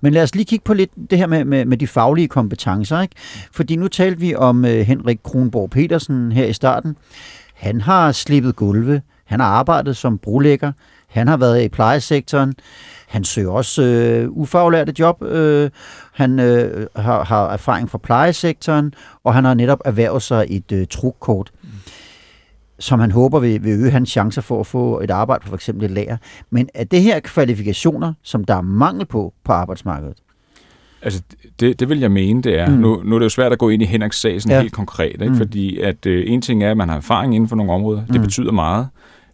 Men 0.00 0.12
lad 0.12 0.22
os 0.22 0.34
lige 0.34 0.44
kigge 0.44 0.64
på 0.64 0.74
lidt 0.74 0.90
det 1.10 1.18
her 1.18 1.26
med, 1.26 1.44
med, 1.44 1.64
med 1.64 1.76
de 1.76 1.86
faglige 1.86 2.28
kompetencer. 2.28 3.00
Ikke? 3.00 3.14
Fordi 3.52 3.76
nu 3.76 3.88
talte 3.88 4.20
vi 4.20 4.34
om 4.34 4.64
uh, 4.64 4.70
Henrik 4.70 5.18
Kronborg 5.22 5.70
Petersen 5.70 6.32
her 6.32 6.46
i 6.46 6.52
starten. 6.52 6.96
Han 7.54 7.80
har 7.80 8.12
slippet 8.12 8.56
gulve, 8.56 9.02
han 9.24 9.40
har 9.40 9.46
arbejdet 9.46 9.96
som 9.96 10.18
brolægger, 10.18 10.72
han 11.08 11.28
har 11.28 11.36
været 11.36 11.64
i 11.64 11.68
plejesektoren, 11.68 12.54
han 13.12 13.24
søger 13.24 13.50
også 13.50 13.82
øh, 13.82 14.30
ufaglærte 14.30 14.94
job, 14.98 15.22
øh, 15.22 15.70
han 16.12 16.40
øh, 16.40 16.86
har, 16.96 17.24
har 17.24 17.52
erfaring 17.52 17.90
fra 17.90 17.98
plejesektoren, 17.98 18.94
og 19.24 19.34
han 19.34 19.44
har 19.44 19.54
netop 19.54 19.80
erhvervet 19.84 20.22
sig 20.22 20.46
et 20.48 20.72
øh, 20.72 20.86
trukkort 20.90 21.52
som 22.78 23.00
han 23.00 23.10
håber 23.10 23.40
vil, 23.40 23.64
vil 23.64 23.72
øge 23.72 23.90
hans 23.90 24.10
chancer 24.10 24.42
for 24.42 24.60
at 24.60 24.66
få 24.66 25.00
et 25.00 25.10
arbejde 25.10 25.44
på 25.48 25.54
eksempel 25.54 25.84
et 25.84 25.90
lager. 25.90 26.16
Men 26.50 26.68
er 26.74 26.84
det 26.84 27.02
her 27.02 27.20
kvalifikationer, 27.20 28.12
som 28.22 28.44
der 28.44 28.54
er 28.54 28.60
mangel 28.60 29.06
på 29.06 29.34
på 29.44 29.52
arbejdsmarkedet? 29.52 30.16
Altså, 31.02 31.22
det, 31.60 31.80
det 31.80 31.88
vil 31.88 32.00
jeg 32.00 32.10
mene, 32.10 32.42
det 32.42 32.58
er. 32.58 32.68
Mm. 32.68 32.74
Nu, 32.74 33.02
nu 33.04 33.14
er 33.14 33.18
det 33.18 33.24
jo 33.24 33.28
svært 33.28 33.52
at 33.52 33.58
gå 33.58 33.68
ind 33.68 33.82
i 33.82 33.84
Henriks 33.84 34.20
sag 34.20 34.42
sådan 34.42 34.56
ja. 34.56 34.60
helt 34.60 34.72
konkret, 34.72 35.12
ikke? 35.12 35.28
Mm. 35.28 35.36
fordi 35.36 35.78
at 35.78 36.06
øh, 36.06 36.24
en 36.26 36.42
ting 36.42 36.64
er, 36.64 36.70
at 36.70 36.76
man 36.76 36.88
har 36.88 36.96
erfaring 36.96 37.34
inden 37.34 37.48
for 37.48 37.56
nogle 37.56 37.72
områder. 37.72 38.06
Det 38.06 38.14
mm. 38.14 38.22
betyder 38.22 38.52
meget. 38.52 38.88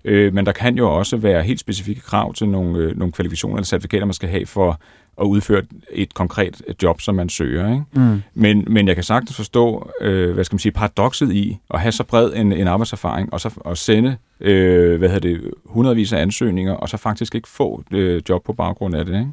Øh, 0.08 0.34
men 0.34 0.46
der 0.46 0.52
kan 0.52 0.76
jo 0.76 0.98
også 0.98 1.16
være 1.16 1.42
helt 1.42 1.60
specifikke 1.60 2.00
krav 2.00 2.34
til 2.34 2.48
nogle, 2.48 2.78
øh, 2.78 2.98
nogle 2.98 3.12
kvalifikationer 3.12 3.56
eller 3.56 3.66
certifikater, 3.66 4.06
man 4.06 4.14
skal 4.14 4.28
have 4.28 4.46
for 4.46 4.80
at 5.20 5.24
udføre 5.24 5.62
et 5.92 6.14
konkret 6.14 6.62
job, 6.82 7.00
som 7.00 7.14
man 7.14 7.28
søger. 7.28 7.72
Ikke? 7.72 7.84
Mm. 7.92 8.22
Men, 8.34 8.64
men 8.68 8.88
jeg 8.88 8.94
kan 8.94 9.04
sagtens 9.04 9.36
forstå, 9.36 9.90
øh, 10.00 10.34
hvad 10.34 10.44
skal 10.44 10.54
man 10.54 10.58
sige, 10.58 10.72
paradoxet 10.72 11.32
i 11.32 11.58
at 11.74 11.80
have 11.80 11.92
så 11.92 12.04
bred 12.04 12.32
en, 12.36 12.52
en 12.52 12.66
arbejdserfaring, 12.66 13.32
og 13.32 13.40
så 13.40 13.50
at 13.66 13.78
sende 13.78 14.16
øh, 14.40 14.98
hvad 14.98 15.08
hedder 15.08 15.28
det, 15.28 15.50
hundredvis 15.64 16.12
af 16.12 16.22
ansøgninger, 16.22 16.72
og 16.72 16.88
så 16.88 16.96
faktisk 16.96 17.34
ikke 17.34 17.48
få 17.48 17.84
øh, 17.90 18.22
job 18.28 18.44
på 18.44 18.52
baggrund 18.52 18.94
af 18.94 19.04
det. 19.04 19.14
Ikke? 19.14 19.32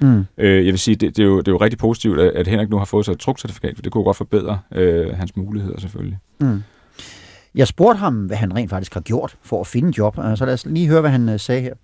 Mm. 0.00 0.24
Øh, 0.38 0.66
jeg 0.66 0.72
vil 0.72 0.78
sige, 0.78 0.94
det, 0.94 1.16
det, 1.16 1.22
er 1.22 1.26
jo, 1.26 1.38
det 1.38 1.48
er 1.48 1.52
jo 1.52 1.58
rigtig 1.58 1.78
positivt, 1.78 2.20
at, 2.20 2.30
at 2.30 2.46
Henrik 2.46 2.70
nu 2.70 2.78
har 2.78 2.84
fået 2.84 3.04
sig 3.04 3.12
et 3.12 3.18
trukcertifikat, 3.18 3.74
for 3.74 3.82
det 3.82 3.92
kunne 3.92 4.04
godt 4.04 4.16
forbedre 4.16 4.58
øh, 4.74 5.16
hans 5.16 5.36
muligheder 5.36 5.80
selvfølgelig. 5.80 6.18
Mm. 6.40 6.62
Jeg 7.54 7.68
spurgte 7.68 7.98
ham, 7.98 8.26
hvad 8.26 8.36
han 8.36 8.56
rent 8.56 8.70
faktisk 8.70 8.94
har 8.94 9.00
gjort 9.00 9.36
for 9.42 9.60
at 9.60 9.66
finde 9.66 9.92
job, 9.98 10.18
øh, 10.18 10.36
så 10.36 10.44
lad 10.44 10.54
os 10.54 10.66
lige 10.66 10.88
høre, 10.88 11.00
hvad 11.00 11.10
han 11.10 11.28
øh, 11.28 11.40
sagde 11.40 11.62
her. 11.62 11.74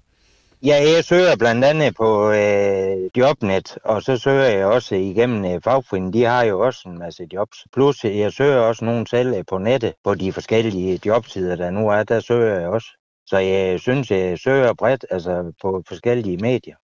Ja, 0.62 0.76
jeg 0.96 1.04
søger 1.04 1.36
blandt 1.36 1.64
andet 1.64 1.96
på 1.96 2.30
øh, 2.30 3.10
Jobnet, 3.16 3.78
og 3.84 4.02
så 4.02 4.16
søger 4.16 4.44
jeg 4.44 4.66
også 4.66 4.94
igennem 4.94 5.44
øh, 5.44 5.60
fagforeningen. 5.64 6.12
De 6.12 6.24
har 6.24 6.42
jo 6.42 6.60
også 6.60 6.88
en 6.88 6.98
masse 6.98 7.26
jobs. 7.32 7.58
Plus 7.72 8.04
øh, 8.04 8.18
jeg 8.18 8.32
søger 8.32 8.58
også 8.58 8.84
nogle 8.84 9.06
selv 9.06 9.34
øh, 9.34 9.44
på 9.48 9.58
nettet, 9.58 9.94
på 10.04 10.14
de 10.14 10.32
forskellige 10.32 11.00
jobsider, 11.06 11.56
der 11.56 11.70
nu 11.70 11.88
er. 11.88 12.02
Der 12.02 12.20
søger 12.20 12.60
jeg 12.60 12.68
også. 12.68 12.88
Så 13.26 13.38
jeg 13.38 13.80
synes, 13.80 14.10
jeg 14.10 14.38
søger 14.38 14.74
bredt, 14.74 15.04
altså 15.10 15.52
på 15.62 15.82
forskellige 15.88 16.36
medier. 16.36 16.76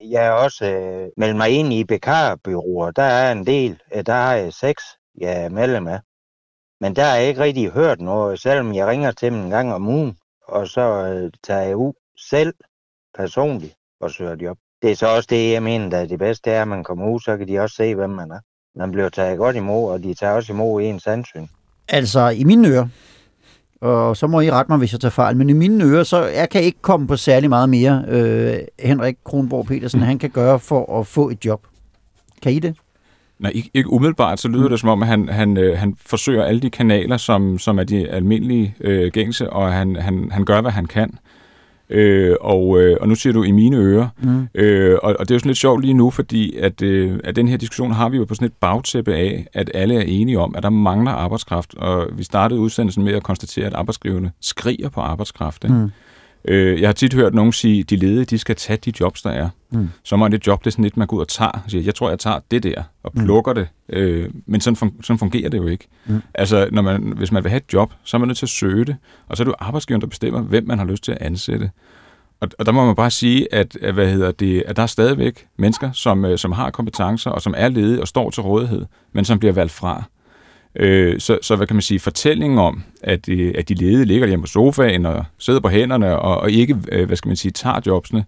Jeg 0.00 0.26
er 0.26 0.30
også 0.30 0.66
øh, 0.66 1.08
meldt 1.16 1.36
mig 1.36 1.50
ind 1.50 1.72
i 1.72 1.84
bekarbyråer. 1.84 2.90
Der 2.90 3.02
er 3.02 3.32
en 3.32 3.46
del. 3.46 3.80
Øh, 3.94 4.06
der 4.06 4.12
har 4.12 4.34
jeg 4.34 4.52
seks, 4.52 4.82
jeg 5.18 5.44
er 5.44 5.48
medlem 5.48 5.86
af. 5.86 6.00
Men 6.80 6.96
der 6.96 7.04
har 7.04 7.16
jeg 7.16 7.28
ikke 7.28 7.40
rigtig 7.40 7.70
hørt 7.70 8.00
noget, 8.00 8.40
selvom 8.40 8.74
jeg 8.74 8.86
ringer 8.86 9.10
til 9.12 9.32
dem 9.32 9.40
en 9.40 9.50
gang 9.50 9.74
om 9.74 9.88
ugen. 9.88 10.16
Og 10.48 10.66
så 10.66 10.80
øh, 10.80 11.32
tager 11.46 11.62
jeg 11.62 11.76
ud 11.76 11.92
selv 12.30 12.54
personligt 13.18 13.74
og 14.00 14.10
søger 14.10 14.36
job. 14.42 14.56
Det 14.82 14.90
er 14.90 14.96
så 14.96 15.06
også 15.06 15.26
det, 15.30 15.52
jeg 15.52 15.62
mener, 15.62 15.90
der 15.90 15.98
er 15.98 16.06
det 16.06 16.18
bedste, 16.18 16.50
er, 16.50 16.62
at 16.62 16.68
man 16.68 16.84
kommer 16.84 17.08
ud, 17.08 17.20
så 17.20 17.36
kan 17.36 17.48
de 17.48 17.58
også 17.58 17.76
se, 17.76 17.94
hvem 17.94 18.10
man 18.10 18.30
er. 18.30 18.40
Man 18.78 18.92
bliver 18.92 19.08
taget 19.08 19.38
godt 19.38 19.56
imod, 19.56 19.92
og 19.92 20.02
de 20.02 20.14
tager 20.14 20.32
også 20.32 20.52
imod 20.52 20.82
ens 20.82 21.06
ansyn. 21.06 21.46
Altså, 21.88 22.28
i 22.28 22.44
mine 22.44 22.68
ører, 22.68 22.88
og 23.80 24.16
så 24.16 24.26
må 24.26 24.40
I 24.40 24.50
rette 24.50 24.72
mig, 24.72 24.78
hvis 24.78 24.92
jeg 24.92 25.00
tager 25.00 25.10
fejl, 25.10 25.36
men 25.36 25.50
i 25.50 25.52
mine 25.52 25.84
ører, 25.84 26.04
så 26.04 26.24
jeg 26.24 26.50
kan 26.50 26.62
ikke 26.62 26.78
komme 26.82 27.06
på 27.06 27.16
særlig 27.16 27.48
meget 27.48 27.68
mere, 27.68 28.04
øh, 28.08 28.58
Henrik 28.78 29.16
Kronborg 29.24 29.66
Petersen, 29.66 30.00
mm. 30.00 30.06
han 30.06 30.18
kan 30.18 30.30
gøre 30.30 30.58
for 30.58 31.00
at 31.00 31.06
få 31.06 31.30
et 31.30 31.44
job. 31.44 31.66
Kan 32.42 32.52
I 32.52 32.58
det? 32.58 32.76
Nej, 33.40 33.52
ikke, 33.54 33.70
ikke 33.74 33.92
umiddelbart, 33.92 34.40
så 34.40 34.48
lyder 34.48 34.62
mm. 34.62 34.68
det 34.68 34.80
som 34.80 34.88
om, 34.88 35.02
at 35.02 35.08
han, 35.08 35.28
han, 35.28 35.56
øh, 35.56 35.78
han 35.78 35.96
forsøger 36.06 36.44
alle 36.44 36.60
de 36.60 36.70
kanaler, 36.70 37.16
som, 37.16 37.58
som 37.58 37.78
er 37.78 37.84
de 37.84 38.08
almindelige 38.08 38.74
øh, 38.80 39.12
gængse, 39.12 39.50
og 39.50 39.72
han, 39.72 39.96
han, 39.96 40.30
han 40.32 40.44
gør, 40.44 40.60
hvad 40.60 40.70
han 40.70 40.86
kan. 40.86 41.18
Øh, 41.90 42.36
og, 42.40 42.82
øh, 42.82 42.96
og 43.00 43.08
nu 43.08 43.14
siger 43.14 43.32
du 43.32 43.42
i 43.42 43.50
mine 43.50 43.76
ører. 43.76 44.08
Mm. 44.22 44.48
Øh, 44.54 44.98
og, 45.02 45.16
og 45.18 45.28
det 45.28 45.30
er 45.30 45.34
jo 45.34 45.38
sådan 45.38 45.48
lidt 45.48 45.58
sjovt 45.58 45.82
lige 45.82 45.94
nu, 45.94 46.10
fordi 46.10 46.56
at, 46.56 46.82
øh, 46.82 47.20
at 47.24 47.36
den 47.36 47.48
her 47.48 47.56
diskussion 47.56 47.92
har 47.92 48.08
vi 48.08 48.16
jo 48.16 48.24
på 48.24 48.34
sådan 48.34 48.46
et 48.46 48.52
bagtæppe 48.60 49.14
af, 49.14 49.46
at 49.52 49.70
alle 49.74 49.94
er 49.94 50.04
enige 50.06 50.38
om, 50.38 50.54
at 50.56 50.62
der 50.62 50.70
mangler 50.70 51.12
arbejdskraft. 51.12 51.74
Og 51.74 52.08
vi 52.12 52.24
startede 52.24 52.60
udsendelsen 52.60 53.04
med 53.04 53.12
at 53.14 53.22
konstatere, 53.22 53.66
at 53.66 53.74
arbejdsgiverne 53.74 54.32
skriger 54.40 54.88
på 54.88 55.00
arbejdskraft. 55.00 55.64
Ikke? 55.64 55.76
Mm. 55.76 55.90
Øh, 56.44 56.80
jeg 56.80 56.88
har 56.88 56.92
tit 56.92 57.14
hørt 57.14 57.34
nogen 57.34 57.52
sige, 57.52 57.80
at 57.80 57.90
de 57.90 57.96
ledige 57.96 58.24
de 58.24 58.38
skal 58.38 58.56
tage 58.56 58.76
de 58.76 58.92
jobs, 59.00 59.22
der 59.22 59.30
er. 59.30 59.48
Mm. 59.72 59.88
Så 60.04 60.16
må 60.16 60.28
det 60.28 60.46
job, 60.46 60.60
det 60.60 60.66
er 60.66 60.70
sådan 60.70 60.82
lidt, 60.82 60.96
man 60.96 61.06
går 61.06 61.16
ud 61.16 61.20
og 61.22 61.28
tager. 61.28 61.64
siger, 61.68 61.84
jeg 61.84 61.94
tror, 61.94 62.08
jeg 62.08 62.18
tager 62.18 62.38
det 62.50 62.62
der 62.62 62.82
og 63.02 63.12
mm. 63.14 63.24
plukker 63.24 63.52
mm. 63.52 63.58
det. 63.58 63.68
Øh, 63.88 64.30
men 64.46 64.60
sådan, 64.60 64.76
fun- 64.76 65.02
sådan 65.02 65.18
fungerer 65.18 65.48
det 65.48 65.58
jo 65.58 65.66
ikke. 65.66 65.86
Mm. 66.06 66.22
Altså, 66.34 66.68
når 66.72 66.82
man, 66.82 67.12
hvis 67.16 67.32
man 67.32 67.44
vil 67.44 67.50
have 67.50 67.56
et 67.66 67.72
job, 67.72 67.92
så 68.04 68.16
er 68.16 68.18
man 68.18 68.28
nødt 68.28 68.38
til 68.38 68.46
at 68.46 68.50
søge 68.50 68.84
det. 68.84 68.96
Og 69.28 69.36
så 69.36 69.42
er 69.42 69.44
det 69.44 69.50
jo 69.50 69.56
arbejdsgiveren, 69.58 70.00
der 70.00 70.06
bestemmer, 70.06 70.40
hvem 70.40 70.66
man 70.66 70.78
har 70.78 70.86
lyst 70.86 71.04
til 71.04 71.12
at 71.12 71.18
ansætte. 71.20 71.70
Og, 72.40 72.48
og 72.58 72.66
der 72.66 72.72
må 72.72 72.86
man 72.86 72.94
bare 72.94 73.10
sige, 73.10 73.54
at, 73.54 73.76
at, 73.82 73.94
hvad 73.94 74.12
hedder 74.12 74.30
det, 74.32 74.62
at 74.66 74.76
der 74.76 74.82
er 74.82 74.86
stadigvæk 74.86 75.46
mennesker, 75.58 75.92
som, 75.92 76.24
øh, 76.24 76.38
som 76.38 76.52
har 76.52 76.70
kompetencer, 76.70 77.30
og 77.30 77.42
som 77.42 77.54
er 77.56 77.68
ledige 77.68 78.00
og 78.00 78.08
står 78.08 78.30
til 78.30 78.42
rådighed, 78.42 78.86
men 79.12 79.24
som 79.24 79.38
bliver 79.38 79.52
valgt 79.52 79.72
fra. 79.72 80.04
Øh, 80.76 81.20
så, 81.20 81.38
så 81.42 81.56
hvad 81.56 81.66
kan 81.66 81.76
man 81.76 81.82
sige, 81.82 82.00
fortællingen 82.00 82.58
om, 82.58 82.82
at, 83.02 83.28
øh, 83.28 83.54
at 83.58 83.68
de 83.68 83.74
ledige 83.74 84.04
ligger 84.04 84.26
hjemme 84.26 84.42
på 84.42 84.46
sofaen 84.46 85.06
og 85.06 85.24
sidder 85.38 85.60
på 85.60 85.68
hænderne 85.68 86.18
og, 86.18 86.36
og 86.40 86.50
ikke, 86.50 86.76
øh, 86.92 87.06
hvad 87.06 87.16
skal 87.16 87.28
man 87.28 87.36
sige, 87.36 87.52
tager 87.52 87.80
jobsene, 87.86 88.24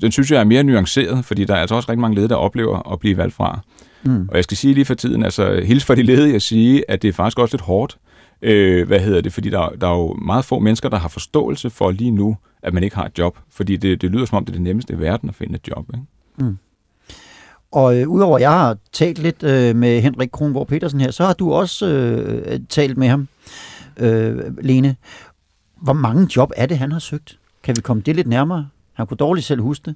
den 0.00 0.12
synes 0.12 0.30
jeg 0.30 0.40
er 0.40 0.44
mere 0.44 0.62
nuanceret, 0.62 1.24
fordi 1.24 1.44
der 1.44 1.54
er 1.54 1.60
altså 1.60 1.74
også 1.74 1.88
rigtig 1.88 2.00
mange 2.00 2.14
ledige, 2.14 2.28
der 2.28 2.36
oplever 2.36 2.92
at 2.92 2.98
blive 2.98 3.16
valgt 3.16 3.34
fra. 3.34 3.60
Mm. 4.02 4.28
Og 4.28 4.36
jeg 4.36 4.44
skal 4.44 4.56
sige 4.56 4.74
lige 4.74 4.84
for 4.84 4.94
tiden, 4.94 5.24
altså 5.24 5.60
hils 5.64 5.84
for 5.84 5.94
de 5.94 6.02
ledige 6.02 6.34
at 6.34 6.42
sige, 6.42 6.90
at 6.90 7.02
det 7.02 7.08
er 7.08 7.12
faktisk 7.12 7.38
også 7.38 7.56
lidt 7.56 7.62
hårdt. 7.62 7.98
Øh, 8.42 8.86
hvad 8.86 9.00
hedder 9.00 9.20
det? 9.20 9.32
Fordi 9.32 9.50
der, 9.50 9.68
der 9.80 9.86
er 9.86 9.96
jo 9.96 10.14
meget 10.14 10.44
få 10.44 10.58
mennesker, 10.58 10.88
der 10.88 10.98
har 10.98 11.08
forståelse 11.08 11.70
for 11.70 11.90
lige 11.90 12.10
nu, 12.10 12.36
at 12.62 12.74
man 12.74 12.82
ikke 12.82 12.96
har 12.96 13.04
et 13.04 13.18
job. 13.18 13.38
Fordi 13.50 13.76
det, 13.76 14.02
det 14.02 14.10
lyder 14.10 14.24
som 14.24 14.36
om, 14.36 14.44
det 14.44 14.52
er 14.52 14.56
det 14.56 14.62
nemmeste 14.62 14.94
i 14.94 14.98
verden 14.98 15.28
at 15.28 15.34
finde 15.34 15.54
et 15.54 15.68
job. 15.68 15.90
Ikke? 15.94 16.06
Mm. 16.38 16.58
Og 17.72 18.00
øh, 18.00 18.08
udover 18.08 18.36
at 18.36 18.42
jeg 18.42 18.50
har 18.50 18.76
talt 18.92 19.18
lidt 19.18 19.42
øh, 19.42 19.76
med 19.76 20.00
Henrik 20.00 20.28
Kronborg 20.32 20.66
Petersen 20.66 21.00
her, 21.00 21.10
så 21.10 21.24
har 21.24 21.32
du 21.32 21.52
også 21.52 21.86
øh, 21.86 22.60
talt 22.68 22.96
med 22.96 23.08
ham, 23.08 23.28
øh, 23.96 24.58
Lene. 24.64 24.96
Hvor 25.82 25.92
mange 25.92 26.28
job 26.36 26.52
er 26.56 26.66
det, 26.66 26.78
han 26.78 26.92
har 26.92 26.98
søgt? 26.98 27.38
Kan 27.62 27.76
vi 27.76 27.80
komme 27.80 28.02
det 28.06 28.16
lidt 28.16 28.28
nærmere? 28.28 28.68
Han 28.92 29.06
kunne 29.06 29.16
dårligt 29.16 29.46
selv 29.46 29.60
huske 29.60 29.84
det. 29.84 29.94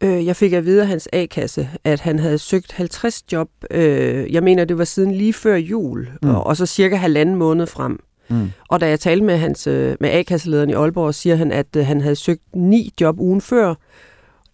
Øh, 0.00 0.26
jeg 0.26 0.36
fik 0.36 0.52
at 0.52 0.64
vide 0.64 0.82
af 0.82 0.88
hans 0.88 1.08
A-kasse, 1.12 1.68
at 1.84 2.00
han 2.00 2.18
havde 2.18 2.38
søgt 2.38 2.72
50 2.72 3.24
job. 3.32 3.48
Øh, 3.70 4.32
jeg 4.32 4.42
mener, 4.42 4.64
det 4.64 4.78
var 4.78 4.84
siden 4.84 5.12
lige 5.12 5.32
før 5.32 5.56
jul, 5.56 6.08
mm. 6.22 6.30
og, 6.30 6.46
og 6.46 6.56
så 6.56 6.66
cirka 6.66 6.96
halvanden 6.96 7.36
måned 7.36 7.66
frem. 7.66 8.00
Mm. 8.28 8.52
Og 8.68 8.80
da 8.80 8.88
jeg 8.88 9.00
talte 9.00 9.24
med, 9.24 9.36
hans, 9.38 9.66
øh, 9.66 9.96
med 10.00 10.10
A-kasselederen 10.10 10.70
i 10.70 10.72
Aalborg, 10.72 11.14
siger 11.14 11.36
han, 11.36 11.52
at 11.52 11.76
øh, 11.76 11.86
han 11.86 12.00
havde 12.00 12.16
søgt 12.16 12.42
ni 12.54 12.92
job 13.00 13.20
ugen 13.20 13.40
før, 13.40 13.74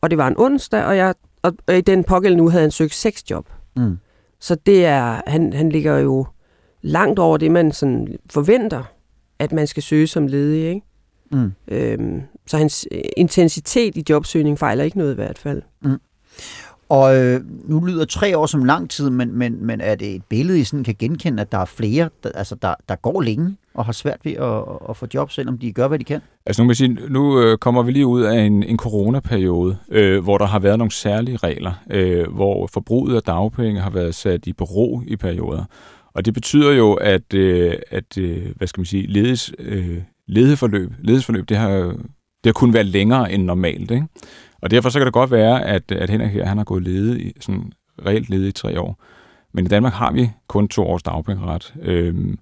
og 0.01 0.11
det 0.11 0.19
var 0.19 0.29
en 0.29 0.35
onsdag, 0.39 0.85
og, 0.85 0.97
jeg, 0.97 1.15
og, 1.43 1.53
og 1.67 1.79
i 1.79 1.81
den 1.81 2.05
pågældende 2.05 2.43
uge 2.43 2.53
havde 2.53 2.63
han 2.63 2.71
søgt 2.71 2.95
seks 2.95 3.31
job. 3.31 3.49
Mm. 3.77 3.99
Så 4.41 4.55
det 4.55 4.87
er, 4.87 5.23
han, 5.27 5.53
han 5.53 5.69
ligger 5.69 5.99
jo 5.99 6.27
langt 6.83 7.19
over 7.19 7.37
det, 7.37 7.51
man 7.51 7.73
sådan 7.73 8.19
forventer, 8.31 8.85
at 9.39 9.53
man 9.53 9.67
skal 9.67 9.83
søge 9.83 10.07
som 10.07 10.27
ledig. 10.27 10.69
Ikke? 10.69 10.83
Mm. 11.33 11.53
Øhm, 11.69 12.23
så 12.47 12.57
hans 12.59 12.89
intensitet 13.17 13.97
i 13.97 14.05
jobsøgning 14.09 14.59
fejler 14.59 14.85
ikke 14.85 14.99
noget 14.99 15.13
i 15.13 15.15
hvert 15.15 15.39
fald. 15.39 15.63
Mm. 15.83 15.99
Og 16.93 17.17
øh, 17.17 17.41
nu 17.65 17.81
lyder 17.81 18.05
tre 18.05 18.39
år 18.39 18.47
som 18.47 18.65
lang 18.65 18.91
tid, 18.91 19.11
men, 19.11 19.39
men, 19.39 19.67
men 19.67 19.81
er 19.81 19.95
det 19.95 20.15
et 20.15 20.25
billede, 20.25 20.61
I 20.61 20.65
sådan 20.65 20.85
kan 20.85 20.95
genkende, 20.99 21.41
at 21.41 21.53
der 21.53 21.59
er 21.59 21.65
flere, 21.65 22.09
der, 22.23 22.31
altså 22.35 22.55
der, 22.55 22.75
der 22.89 22.97
går 22.97 23.21
længe 23.21 23.57
og 23.75 23.85
har 23.85 23.93
svært 23.93 24.21
ved 24.25 24.33
at, 24.33 24.63
at 24.89 24.97
få 24.97 25.07
job, 25.15 25.31
selvom 25.31 25.59
de 25.59 25.73
gør, 25.73 25.89
hvad 25.89 25.99
de 25.99 26.05
kan? 26.05 26.21
Altså 26.47 26.63
nu, 26.63 26.67
vil 26.67 26.77
sige, 26.77 26.99
nu 27.09 27.41
øh, 27.41 27.59
kommer 27.59 27.83
vi 27.83 27.93
lige 27.93 28.07
ud 28.07 28.23
af 28.23 28.41
en, 28.41 28.63
en 28.63 28.77
coronaperiode, 28.77 29.77
øh, 29.91 30.23
hvor 30.23 30.39
der 30.39 30.47
har 30.47 30.59
været 30.59 30.79
nogle 30.79 30.93
særlige 30.93 31.37
regler, 31.37 31.73
øh, 31.91 32.33
hvor 32.33 32.67
forbruget 32.67 33.17
af 33.17 33.23
dagpenge 33.23 33.81
har 33.81 33.91
været 33.91 34.15
sat 34.15 34.47
i 34.47 34.53
bero 34.53 35.03
i 35.07 35.17
perioder. 35.17 35.65
Og 36.15 36.25
det 36.25 36.35
betyder 36.35 36.73
jo, 36.73 36.93
at, 36.93 37.35
øh, 37.35 37.75
at 37.91 38.19
øh, 38.19 38.47
hvad 38.57 38.69
skal 38.69 38.81
man 38.81 38.87
sige, 38.87 39.07
ledes, 39.07 39.53
øh, 39.59 39.99
ledeforløb, 40.29 40.93
ledesforløb, 41.03 41.49
det 41.49 41.57
har, 41.57 41.71
det 42.45 42.47
har 42.47 42.53
kun 42.53 42.75
været 42.75 42.87
længere 42.87 43.33
end 43.33 43.43
normalt. 43.43 43.91
Ikke? 43.91 44.07
Og 44.63 44.71
derfor 44.71 44.89
så 44.89 44.99
kan 44.99 45.07
det 45.07 45.13
godt 45.13 45.31
være, 45.31 45.65
at, 45.65 45.93
at 45.93 46.11
Henrik 46.11 46.31
her, 46.31 46.47
han 46.47 46.57
har 46.57 46.65
gået 46.65 46.83
ledig, 46.83 47.27
i, 47.27 47.33
sådan 47.41 47.73
reelt 48.07 48.31
ledig 48.31 48.49
i 48.49 48.53
tre 48.53 48.81
år. 48.81 49.03
Men 49.55 49.65
i 49.65 49.69
Danmark 49.69 49.93
har 49.93 50.13
vi 50.13 50.31
kun 50.49 50.69
to 50.69 50.87
års 50.87 51.03
dagpengeret. 51.03 51.75
Øhm, 51.83 52.39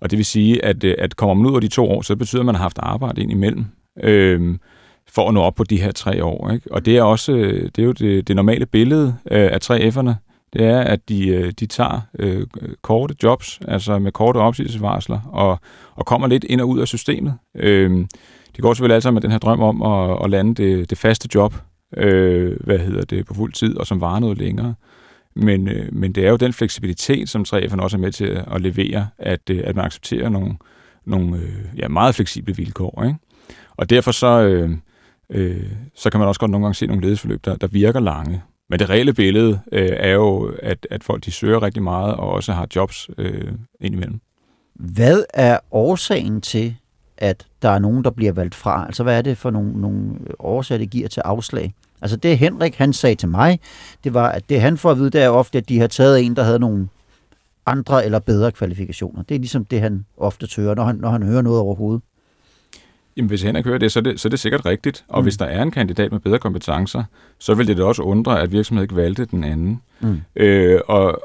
og 0.00 0.10
det 0.10 0.16
vil 0.16 0.26
sige, 0.26 0.64
at, 0.64 0.84
øh, 0.84 0.94
at 0.98 1.16
kommer 1.16 1.34
man 1.34 1.50
ud 1.50 1.54
af 1.54 1.60
de 1.60 1.68
to 1.68 1.90
år, 1.90 2.02
så 2.02 2.16
betyder, 2.16 2.42
at 2.42 2.46
man 2.46 2.54
har 2.54 2.62
haft 2.62 2.78
arbejde 2.78 3.22
ind 3.22 3.30
imellem. 3.30 3.64
Øhm, 4.02 4.60
for 5.12 5.28
at 5.28 5.34
nå 5.34 5.40
op 5.40 5.54
på 5.54 5.64
de 5.64 5.80
her 5.80 5.92
tre 5.92 6.24
år. 6.24 6.50
Ikke? 6.50 6.72
Og 6.72 6.84
det 6.84 6.96
er 6.96 7.02
også 7.02 7.32
øh, 7.32 7.70
det 7.76 7.78
er 7.78 7.86
jo 7.86 7.92
det, 7.92 8.28
det 8.28 8.36
normale 8.36 8.66
billede 8.66 9.16
øh, 9.30 9.50
af 9.52 9.58
3F'erne. 9.70 10.12
Det 10.52 10.64
er, 10.64 10.80
at 10.80 11.08
de, 11.08 11.28
øh, 11.28 11.52
de 11.60 11.66
tager 11.66 12.00
øh, 12.18 12.46
korte 12.82 13.14
jobs, 13.22 13.60
altså 13.68 13.98
med 13.98 14.12
korte 14.12 14.36
opsigelsesvarsler, 14.36 15.20
og, 15.32 15.58
og 15.94 16.06
kommer 16.06 16.26
lidt 16.26 16.44
ind 16.44 16.60
og 16.60 16.68
ud 16.68 16.80
af 16.80 16.88
systemet. 16.88 17.34
Øh, 17.56 18.06
de 18.56 18.62
går 18.62 18.74
selvfølgelig 18.74 18.94
alle 18.94 19.02
sammen 19.02 19.16
med 19.16 19.22
den 19.22 19.30
her 19.30 19.38
drøm 19.38 19.60
om 19.60 19.82
at, 19.82 20.24
at 20.24 20.30
lande 20.30 20.54
det, 20.54 20.90
det 20.90 20.98
faste 20.98 21.28
job, 21.34 21.54
øh, 21.96 22.56
hvad 22.60 22.78
hedder 22.78 23.04
det, 23.04 23.26
på 23.26 23.34
fuld 23.34 23.52
tid, 23.52 23.76
og 23.76 23.86
som 23.86 24.00
varer 24.00 24.20
noget 24.20 24.38
længere. 24.38 24.74
Men, 25.36 25.68
øh, 25.68 25.88
men 25.92 26.12
det 26.12 26.26
er 26.26 26.30
jo 26.30 26.36
den 26.36 26.52
fleksibilitet, 26.52 27.28
som 27.28 27.44
3F'erne 27.48 27.80
også 27.80 27.96
er 27.96 28.00
med 28.00 28.12
til 28.12 28.44
at 28.54 28.60
levere, 28.60 29.08
at, 29.18 29.50
øh, 29.50 29.62
at 29.64 29.76
man 29.76 29.84
accepterer 29.84 30.28
nogle, 30.28 30.56
nogle 31.04 31.36
øh, 31.36 31.78
ja, 31.78 31.88
meget 31.88 32.14
fleksible 32.14 32.56
vilkår. 32.56 33.04
Ikke? 33.04 33.18
Og 33.76 33.90
derfor 33.90 34.12
så, 34.12 34.42
øh, 34.42 34.70
øh, 35.30 35.72
så 35.94 36.10
kan 36.10 36.20
man 36.20 36.28
også 36.28 36.40
godt 36.40 36.50
nogle 36.50 36.64
gange 36.64 36.74
se 36.74 36.86
nogle 36.86 37.02
ledelsesforløb, 37.02 37.44
der, 37.44 37.56
der 37.56 37.66
virker 37.66 38.00
lange. 38.00 38.42
Men 38.70 38.78
det 38.78 38.90
reelle 38.90 39.12
billede 39.12 39.60
øh, 39.72 39.88
er 39.92 40.12
jo, 40.12 40.54
at, 40.62 40.86
at 40.90 41.04
folk 41.04 41.24
de 41.24 41.30
søger 41.30 41.62
rigtig 41.62 41.82
meget 41.82 42.14
og 42.14 42.28
også 42.28 42.52
har 42.52 42.66
jobs 42.76 43.10
øh, 43.18 43.52
indimellem. 43.80 44.20
Hvad 44.74 45.24
er 45.34 45.58
årsagen 45.70 46.40
til, 46.40 46.76
at 47.20 47.46
der 47.62 47.68
er 47.68 47.78
nogen, 47.78 48.04
der 48.04 48.10
bliver 48.10 48.32
valgt 48.32 48.54
fra? 48.54 48.86
Altså, 48.86 49.02
hvad 49.02 49.18
er 49.18 49.22
det 49.22 49.38
for 49.38 49.50
nogle, 49.50 49.80
nogle 49.80 50.10
årsager, 50.38 50.78
det 50.78 50.90
giver 50.90 51.08
til 51.08 51.20
afslag? 51.20 51.74
Altså, 52.02 52.16
det 52.16 52.38
Henrik, 52.38 52.74
han 52.74 52.92
sagde 52.92 53.14
til 53.16 53.28
mig, 53.28 53.60
det 54.04 54.14
var, 54.14 54.28
at 54.28 54.48
det 54.48 54.60
han 54.60 54.78
får 54.78 54.90
at 54.90 54.98
vide, 54.98 55.10
det 55.10 55.22
er 55.22 55.28
ofte, 55.28 55.58
at 55.58 55.68
de 55.68 55.80
har 55.80 55.86
taget 55.86 56.20
en, 56.20 56.36
der 56.36 56.42
havde 56.42 56.58
nogle 56.58 56.88
andre 57.66 58.04
eller 58.04 58.18
bedre 58.18 58.52
kvalifikationer. 58.52 59.22
Det 59.22 59.34
er 59.34 59.38
ligesom 59.38 59.64
det, 59.64 59.80
han 59.80 60.04
ofte 60.16 60.48
hører, 60.56 60.74
når 60.74 60.84
han, 60.84 60.96
når 60.96 61.10
han 61.10 61.22
hører 61.22 61.42
noget 61.42 61.60
overhovedet. 61.60 62.02
Jamen, 63.16 63.28
hvis 63.28 63.42
Henrik 63.42 63.64
hører 63.64 63.78
det, 63.78 63.92
så 63.92 63.98
er 63.98 64.02
det, 64.02 64.20
så 64.20 64.28
er 64.28 64.30
det 64.30 64.40
sikkert 64.40 64.66
rigtigt. 64.66 65.04
Og 65.08 65.20
mm. 65.20 65.24
hvis 65.24 65.36
der 65.36 65.44
er 65.44 65.62
en 65.62 65.70
kandidat 65.70 66.12
med 66.12 66.20
bedre 66.20 66.38
kompetencer, 66.38 67.04
så 67.38 67.54
vil 67.54 67.66
det 67.66 67.76
da 67.76 67.84
også 67.84 68.02
undre, 68.02 68.40
at 68.40 68.52
virksomheden 68.52 68.84
ikke 68.84 68.96
valgte 68.96 69.24
den 69.24 69.44
anden. 69.44 69.82
Mm. 70.00 70.20
Øh, 70.36 70.80
og, 70.88 71.22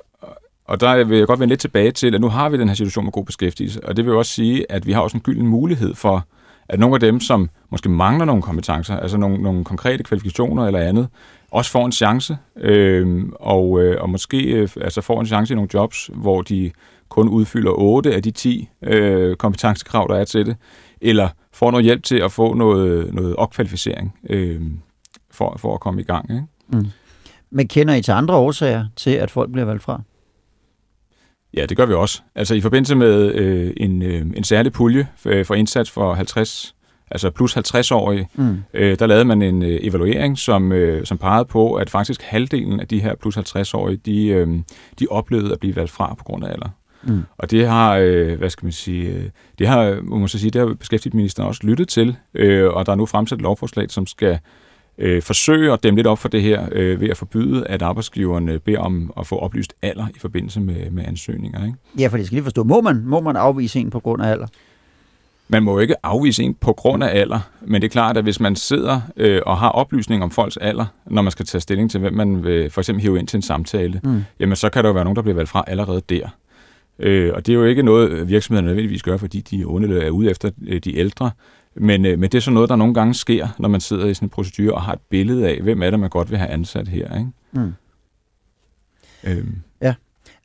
og 0.66 0.80
der 0.80 1.04
vil 1.04 1.18
jeg 1.18 1.28
godt 1.28 1.40
vende 1.40 1.52
lidt 1.52 1.60
tilbage 1.60 1.92
til, 1.92 2.16
at 2.16 2.22
nu 2.22 2.30
har 2.30 2.50
vi 2.50 2.58
den 2.58 2.68
her 2.68 2.76
situation 2.76 3.06
med 3.06 3.12
god 3.12 3.26
beskæftigelse, 3.26 3.84
og 3.84 3.98
det 3.98 4.06
vil 4.06 4.14
også 4.14 4.32
sige, 4.32 4.72
at 4.72 4.88
vi 4.88 4.92
har 4.92 5.02
også 5.02 5.18
en 5.18 5.22
gylden 5.22 5.48
mulighed 5.48 5.96
for, 5.96 6.28
at 6.70 6.80
nogle 6.80 6.96
af 6.96 7.00
dem, 7.00 7.20
som 7.20 7.50
måske 7.70 7.90
mangler 7.90 8.26
nogle 8.26 8.42
kompetencer, 8.42 8.98
altså 8.98 9.18
nogle, 9.18 9.38
nogle 9.44 9.64
konkrete 9.64 10.04
kvalifikationer 10.04 10.66
eller 10.66 10.80
andet, 10.80 11.08
også 11.52 11.72
får 11.72 11.86
en 11.86 11.92
chance, 11.92 12.38
øh, 12.58 13.24
og, 13.40 13.82
øh, 13.82 14.02
og 14.02 14.10
måske 14.10 14.44
øh, 14.44 14.70
altså 14.82 15.02
får 15.02 15.20
en 15.20 15.26
chance 15.26 15.54
i 15.54 15.56
nogle 15.56 15.70
jobs, 15.74 16.10
hvor 16.14 16.42
de 16.42 16.72
kun 17.10 17.30
udfylder 17.30 17.72
8 17.72 18.16
af 18.16 18.24
de 18.24 18.32
10 18.32 18.70
øh, 18.84 19.36
kompetencekrav, 19.36 20.08
der 20.10 20.16
er 20.16 20.26
til 20.26 20.46
det, 20.46 20.56
eller 21.02 21.30
får 21.54 21.72
noget 21.72 21.84
hjælp 21.84 22.04
til 22.04 22.18
at 22.18 22.32
få 22.32 22.54
noget, 22.54 23.14
noget 23.14 23.36
opkvalificering 23.36 24.16
øh, 24.30 24.62
for, 25.32 25.56
for 25.58 25.74
at 25.74 25.80
komme 25.80 26.02
i 26.02 26.04
gang. 26.04 26.32
Ikke? 26.32 26.44
Mm. 26.68 26.88
Men 27.50 27.68
kender 27.68 27.94
I 27.96 28.02
til 28.02 28.12
andre 28.12 28.36
årsager 28.36 28.86
til, 28.96 29.12
at 29.12 29.32
folk 29.32 29.52
bliver 29.52 29.66
valgt 29.66 29.84
fra? 29.84 30.02
Ja, 31.56 31.66
det 31.66 31.78
gør 31.78 31.86
vi 31.86 31.94
også. 31.94 32.22
Altså 32.36 32.56
i 32.56 32.62
forbindelse 32.62 32.96
med 32.96 33.34
øh, 33.34 33.74
en, 33.78 34.02
øh, 34.02 34.22
en 34.22 34.44
særlig 34.44 34.74
pulje 34.74 35.08
for, 35.18 35.30
øh, 35.30 35.46
for 35.46 35.56
indsats 35.56 35.92
for 35.92 36.14
50, 36.14 36.76
altså 37.12 37.30
plus 37.30 37.58
50-årige, 37.58 38.30
mm. 38.36 38.58
øh, 38.74 39.00
der 39.00 39.08
lavede 39.08 39.26
man 39.26 39.42
en 39.42 39.64
øh, 39.64 39.80
evaluering, 39.82 40.38
som, 40.38 40.72
øh, 40.72 41.06
som 41.06 41.18
pegede 41.18 41.46
på, 41.46 41.74
at 41.74 41.90
faktisk 41.90 42.22
halvdelen 42.22 42.80
af 42.80 42.88
de 42.88 43.00
her 43.00 43.16
plus 43.16 43.38
50-årige, 43.38 43.98
de, 44.06 44.28
øh, 44.28 44.48
de 45.00 45.08
oplevede 45.10 45.52
at 45.52 45.60
blive 45.60 45.76
valgt 45.76 45.92
fra 45.92 46.14
på 46.14 46.24
grund 46.24 46.46
af 46.46 46.52
alder. 46.52 46.70
Mm. 47.04 47.24
Og 47.38 47.52
det 47.52 47.68
har, 47.68 47.96
øh, 47.96 48.38
hvad 48.38 48.50
skal 48.50 48.66
man 48.66 48.72
sige, 48.72 49.08
øh, 49.08 49.24
det 49.60 49.68
har, 49.68 50.00
må 50.04 50.18
man 50.18 50.28
så 50.28 50.40
sige, 50.40 50.52
det 50.52 50.62
har 50.62 50.74
beskæftigelsesministeren 50.74 51.48
også 51.48 51.62
lyttet 51.64 51.88
til, 51.88 52.16
øh, 52.34 52.70
og 52.70 52.86
der 52.86 52.92
er 52.92 52.96
nu 52.96 53.06
fremsat 53.06 53.38
et 53.38 53.42
lovforslag, 53.42 53.92
som 53.92 54.08
skal 54.08 54.32
øh, 54.32 54.38
forsøge 55.22 55.74
at 55.74 55.84
dæmme 55.84 55.98
lidt 55.98 56.08
op 56.08 56.20
for 56.20 56.30
det 56.30 56.42
her 56.42 56.68
øh, 56.72 57.02
ved 57.02 57.10
at 57.10 57.18
forbyde, 57.18 57.68
at 57.68 57.82
arbejdsgiverne 57.82 58.60
beder 58.60 58.80
om 58.80 59.14
at 59.20 59.28
få 59.28 59.38
oplyst 59.38 59.74
alder 59.82 60.08
i 60.16 60.20
forbindelse 60.20 60.60
med, 60.60 60.92
med 60.92 61.04
ansøgninger. 61.08 61.66
Ikke? 61.66 61.78
Ja, 62.00 62.08
for 62.08 62.18
det 62.18 62.26
skal 62.26 62.36
lige 62.36 62.44
forstå. 62.44 62.64
Må 62.64 62.82
man, 62.82 63.02
må 63.06 63.20
man 63.20 63.36
afvise 63.36 63.80
en 63.80 63.90
på 63.90 64.00
grund 64.00 64.22
af 64.22 64.32
alder? 64.32 64.48
Man 65.48 65.64
må 65.64 65.80
ikke 65.80 66.06
afvise 66.06 66.44
en 66.44 66.54
på 66.54 66.74
grund 66.74 67.04
af 67.04 67.20
alder, 67.20 67.40
men 67.62 67.82
det 67.82 67.88
er 67.88 67.92
klart, 67.92 68.18
at 68.18 68.24
hvis 68.24 68.40
man 68.40 68.56
sidder 68.56 69.02
øh, 69.18 69.42
og 69.46 69.58
har 69.58 69.70
oplysning 69.70 70.24
om 70.24 70.32
folks 70.32 70.58
alder, 70.58 70.86
når 71.06 71.22
man 71.22 71.32
skal 71.32 71.46
tage 71.46 71.62
stilling 71.62 71.92
til, 71.92 72.00
hvem 72.00 72.14
man 72.14 72.44
vil 72.44 72.70
for 72.70 72.82
eksempel 72.82 73.02
hive 73.02 73.20
ind 73.20 73.28
til 73.28 73.38
en 73.38 73.42
samtale, 73.42 74.02
mm. 74.04 74.24
jamen 74.40 74.56
så 74.56 74.70
kan 74.70 74.84
der 74.84 74.90
jo 74.90 74.94
være 74.94 75.04
nogen, 75.04 75.16
der 75.16 75.22
bliver 75.22 75.36
valgt 75.36 75.50
fra 75.50 75.64
allerede 75.68 76.02
der. 76.10 76.28
Øh, 77.00 77.32
og 77.34 77.46
det 77.46 77.54
er 77.54 77.58
jo 77.58 77.66
ikke 77.66 77.84
noget, 77.84 78.30
virksomhederne 78.30 78.66
nødvendigvis 78.66 79.04
gør, 79.04 79.18
fordi 79.18 79.42
de 79.42 79.62
er 79.62 80.10
ude 80.10 80.32
efter 80.32 80.50
øh, 80.68 80.80
de 80.80 80.98
ældre. 80.98 81.32
Men, 81.76 82.06
øh, 82.06 82.20
men 82.20 82.30
det 82.32 82.38
er 82.38 82.42
så 82.42 82.52
noget, 82.52 82.70
der 82.70 82.76
nogle 82.76 82.94
gange 82.94 83.14
sker, 83.14 83.48
når 83.60 83.70
man 83.70 83.82
sidder 83.82 84.06
i 84.06 84.14
sådan 84.14 84.26
en 84.26 84.30
procedure 84.30 84.74
og 84.74 84.82
har 84.82 84.94
et 84.94 85.02
billede 85.10 85.48
af, 85.48 85.62
hvem 85.62 85.82
er 85.82 85.90
det, 85.90 86.00
man 86.00 86.10
godt 86.10 86.30
vil 86.30 86.38
have 86.38 86.50
ansat 86.50 86.88
her. 86.88 87.18
Ikke? 87.18 87.32
Mm. 87.52 87.74
Øhm. 89.24 89.56
Ja, 89.82 89.94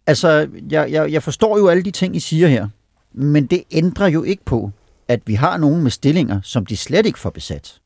altså 0.06 0.48
jeg, 0.70 0.90
jeg, 0.90 1.12
jeg 1.12 1.22
forstår 1.22 1.58
jo 1.58 1.68
alle 1.68 1.82
de 1.82 1.90
ting, 1.90 2.16
I 2.16 2.20
siger 2.20 2.48
her, 2.48 2.68
men 3.12 3.46
det 3.46 3.62
ændrer 3.70 4.06
jo 4.06 4.22
ikke 4.22 4.44
på, 4.44 4.70
at 5.08 5.20
vi 5.26 5.34
har 5.34 5.56
nogen 5.56 5.82
med 5.82 5.90
stillinger, 5.90 6.40
som 6.42 6.66
de 6.66 6.76
slet 6.76 7.06
ikke 7.06 7.18
får 7.18 7.30
besat. 7.30 7.80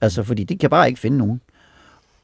Altså, 0.00 0.22
fordi 0.22 0.44
det 0.44 0.60
kan 0.60 0.70
bare 0.70 0.88
ikke 0.88 1.00
finde 1.00 1.18
nogen. 1.18 1.40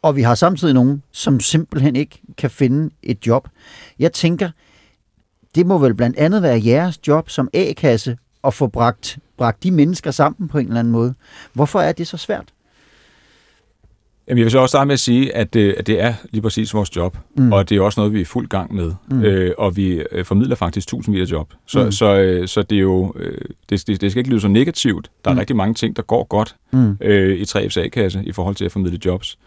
Og 0.03 0.17
vi 0.17 0.23
har 0.23 0.35
samtidig 0.35 0.75
nogen, 0.75 1.03
som 1.13 1.41
simpelthen 1.41 1.97
ikke 1.97 2.21
kan 2.37 2.51
finde 2.51 2.95
et 3.03 3.27
job. 3.27 3.49
Jeg 3.99 4.13
tænker, 4.13 4.51
det 5.55 5.67
må 5.67 5.79
vel 5.79 5.95
blandt 5.95 6.17
andet 6.17 6.43
være 6.43 6.63
jeres 6.65 7.09
job 7.09 7.31
som 7.31 7.49
A-kasse 7.55 8.17
at 8.45 8.55
få 8.55 8.67
bragt, 8.67 9.19
bragt 9.37 9.63
de 9.63 9.71
mennesker 9.71 10.11
sammen 10.11 10.49
på 10.49 10.59
en 10.59 10.67
eller 10.67 10.81
anden 10.81 10.93
måde. 10.93 11.15
Hvorfor 11.53 11.81
er 11.81 11.93
det 11.93 12.07
så 12.07 12.17
svært? 12.17 12.53
Jamen, 14.29 14.39
jeg 14.39 14.45
vil 14.45 14.51
så 14.51 14.59
også 14.59 14.73
starte 14.73 14.87
med 14.87 14.93
at 14.93 15.01
sige, 15.01 15.37
at 15.37 15.55
det, 15.55 15.73
at 15.73 15.87
det 15.87 16.01
er 16.01 16.15
lige 16.31 16.43
præcis 16.43 16.75
vores 16.75 16.97
job, 16.97 17.19
mm. 17.37 17.53
og 17.53 17.69
det 17.69 17.77
er 17.77 17.81
også 17.81 18.01
noget, 18.01 18.13
vi 18.13 18.21
er 18.21 18.25
fuld 18.25 18.49
gang 18.49 18.75
med. 18.75 18.93
Mm. 19.11 19.23
Øh, 19.23 19.55
og 19.59 19.77
vi 19.77 20.03
øh, 20.13 20.25
formidler 20.25 20.57
faktisk 20.57 20.89
tusindvis 20.89 21.29
af 21.29 21.33
job. 21.33 21.55
Så, 21.67 21.85
mm. 21.85 21.93
så, 21.93 22.15
øh, 22.15 22.49
så 22.49 22.63
det 22.63 22.77
er 22.77 22.83
jo, 22.83 23.15
øh, 23.17 23.39
det, 23.71 23.87
det, 23.87 24.01
det 24.01 24.11
skal 24.11 24.21
ikke 24.21 24.31
lyde 24.31 24.41
så 24.41 24.49
negativt. 24.49 25.11
Der 25.25 25.31
er 25.31 25.35
mm. 25.35 25.39
rigtig 25.39 25.57
mange 25.57 25.75
ting, 25.75 25.97
der 25.97 26.03
går 26.03 26.25
godt 26.25 26.57
mm. 26.73 26.97
øh, 27.01 27.37
i 27.37 27.43
3F's 27.43 27.81
A-kasse 27.81 28.23
i 28.25 28.33
forhold 28.33 28.55
til 28.55 28.65
at 28.65 28.73
formidle 28.73 28.99
jobs. 29.05 29.39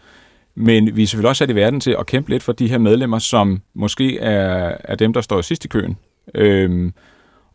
Men 0.54 0.96
vi 0.96 1.02
er 1.02 1.06
selvfølgelig 1.06 1.28
også 1.28 1.38
sat 1.38 1.50
i 1.50 1.54
verden 1.54 1.80
til 1.80 1.96
at 1.98 2.06
kæmpe 2.06 2.30
lidt 2.30 2.42
for 2.42 2.52
de 2.52 2.68
her 2.68 2.78
medlemmer, 2.78 3.18
som 3.18 3.60
måske 3.74 4.18
er, 4.18 4.76
er 4.84 4.94
dem, 4.94 5.12
der 5.12 5.20
står 5.20 5.40
sidst 5.40 5.64
i 5.64 5.68
køen. 5.68 5.96
Øhm, 6.34 6.92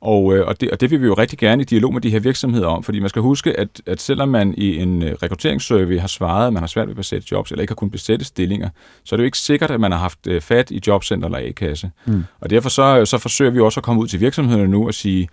og, 0.02 0.36
øh, 0.36 0.48
og, 0.48 0.62
det, 0.62 0.72
og 0.72 0.82
det 0.82 0.92
vil 0.92 1.02
vi 1.02 1.06
jo 1.06 1.14
rigtig 1.14 1.40
gerne 1.40 1.62
i 1.62 1.66
dialog 1.66 1.94
med 1.94 2.02
de 2.02 2.10
her 2.10 2.20
virksomheder 2.20 2.68
om, 2.68 2.84
fordi 2.84 3.00
man 3.00 3.10
skal 3.10 3.22
huske, 3.22 3.60
at, 3.60 3.82
at 3.86 4.02
selvom 4.02 4.30
man 4.30 4.54
i 4.58 4.78
en 4.78 5.04
øh, 5.04 5.12
rekrutteringssurvey 5.24 6.00
har 6.00 6.08
svaret, 6.08 6.48
at 6.48 6.54
man 6.54 6.64
har 6.64 6.68
svært 6.68 6.88
ved 6.88 6.94
at 6.94 6.98
besætte 6.98 7.28
jobs, 7.32 7.52
eller 7.52 7.62
ikke 7.62 7.72
har 7.72 7.76
kunnet 7.76 7.92
besætte 7.92 8.26
stillinger, 8.26 8.70
så 9.04 9.16
er 9.16 9.18
det 9.18 9.24
jo 9.24 9.26
ikke 9.26 9.38
sikkert, 9.38 9.72
at 9.72 9.80
man 9.80 9.92
har 9.92 10.00
haft 10.00 10.28
øh, 10.28 10.42
fat 10.42 10.72
i 10.72 10.82
jobcenter 10.88 11.28
eller 11.28 11.50
A-kasse. 11.50 11.92
Mm. 12.06 12.24
Og 12.40 12.50
derfor 12.50 12.70
så, 12.70 13.06
så 13.06 13.18
forsøger 13.18 13.52
vi 13.52 13.60
også 13.60 13.80
at 13.80 13.84
komme 13.84 14.02
ud 14.02 14.08
til 14.08 14.20
virksomhederne 14.20 14.68
nu 14.68 14.88
og 14.88 14.94
sige, 14.94 15.28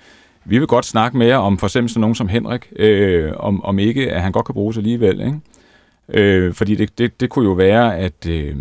vi 0.45 0.59
vil 0.59 0.67
godt 0.67 0.85
snakke 0.85 1.19
mere 1.19 1.37
om 1.37 1.59
for 1.59 1.67
eksempel 1.67 1.91
sådan 1.91 2.01
nogen 2.01 2.15
som 2.15 2.29
Henrik, 2.29 2.73
øh, 2.77 3.33
om, 3.37 3.65
om 3.65 3.79
ikke, 3.79 4.13
at 4.13 4.23
han 4.23 4.33
godt 4.33 4.47
kan 4.47 4.53
bruges 4.53 4.77
alligevel, 4.77 5.21
ikke? 5.21 5.41
Øh, 6.15 6.55
fordi 6.55 6.75
det, 6.75 6.99
det, 6.99 7.21
det 7.21 7.31
kunne 7.31 7.49
jo 7.49 7.53
være, 7.53 7.99
at, 7.99 8.27
øh, 8.29 8.57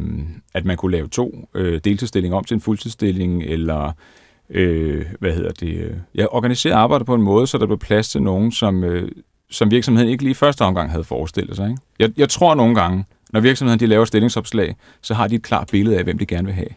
at 0.53 0.65
man 0.65 0.77
kunne 0.77 0.91
lave 0.91 1.07
to 1.07 1.49
øh, 1.55 1.81
deltidsstillinger 1.83 2.37
om 2.37 2.43
til 2.43 2.55
en 2.55 2.61
fuldtidsstilling, 2.61 3.43
eller 3.43 3.91
øh, 4.49 5.05
hvad 5.19 5.33
hedder 5.33 5.51
det, 5.51 5.77
øh, 5.77 5.93
ja, 6.15 6.25
organisere 6.31 6.73
arbejdet 6.73 7.05
på 7.05 7.15
en 7.15 7.21
måde, 7.21 7.47
så 7.47 7.57
der 7.57 7.65
blev 7.65 7.79
plads 7.79 8.09
til 8.09 8.21
nogen, 8.21 8.51
som, 8.51 8.83
øh, 8.83 9.11
som 9.49 9.71
virksomheden 9.71 10.09
ikke 10.09 10.23
lige 10.23 10.31
i 10.31 10.33
første 10.33 10.61
omgang 10.61 10.91
havde 10.91 11.03
forestillet 11.03 11.55
sig. 11.55 11.69
Ikke? 11.69 11.81
Jeg, 11.99 12.11
jeg 12.17 12.29
tror 12.29 12.55
nogle 12.55 12.75
gange, 12.75 13.05
når 13.33 13.39
virksomheden 13.39 13.79
de 13.79 13.85
laver 13.85 14.05
stillingsopslag, 14.05 14.75
så 15.01 15.13
har 15.13 15.27
de 15.27 15.35
et 15.35 15.43
klart 15.43 15.67
billede 15.71 15.97
af, 15.97 16.03
hvem 16.03 16.17
de 16.17 16.25
gerne 16.25 16.45
vil 16.45 16.53
have. 16.53 16.69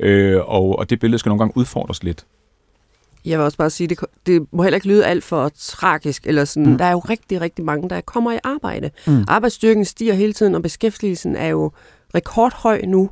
Øh, 0.00 0.40
og, 0.46 0.78
og 0.78 0.90
det 0.90 1.00
billede 1.00 1.18
skal 1.18 1.30
nogle 1.30 1.38
gange 1.38 1.56
udfordres 1.56 2.02
lidt. 2.02 2.26
Jeg 3.24 3.38
vil 3.38 3.44
også 3.44 3.58
bare 3.58 3.70
sige, 3.70 3.86
det, 3.86 3.98
det 4.26 4.46
må 4.52 4.62
heller 4.62 4.76
ikke 4.76 4.88
lyde 4.88 5.06
alt 5.06 5.24
for 5.24 5.50
tragisk. 5.58 6.26
Eller 6.26 6.44
sådan. 6.44 6.70
Mm. 6.70 6.78
Der 6.78 6.84
er 6.84 6.92
jo 6.92 6.98
rigtig, 6.98 7.40
rigtig 7.40 7.64
mange, 7.64 7.90
der 7.90 8.00
kommer 8.00 8.32
i 8.32 8.38
arbejde. 8.44 8.90
Mm. 9.06 9.24
Arbejdsstyrken 9.28 9.84
stiger 9.84 10.14
hele 10.14 10.32
tiden, 10.32 10.54
og 10.54 10.62
beskæftigelsen 10.62 11.36
er 11.36 11.46
jo 11.46 11.72
rekordhøj 12.14 12.80
nu. 12.86 13.10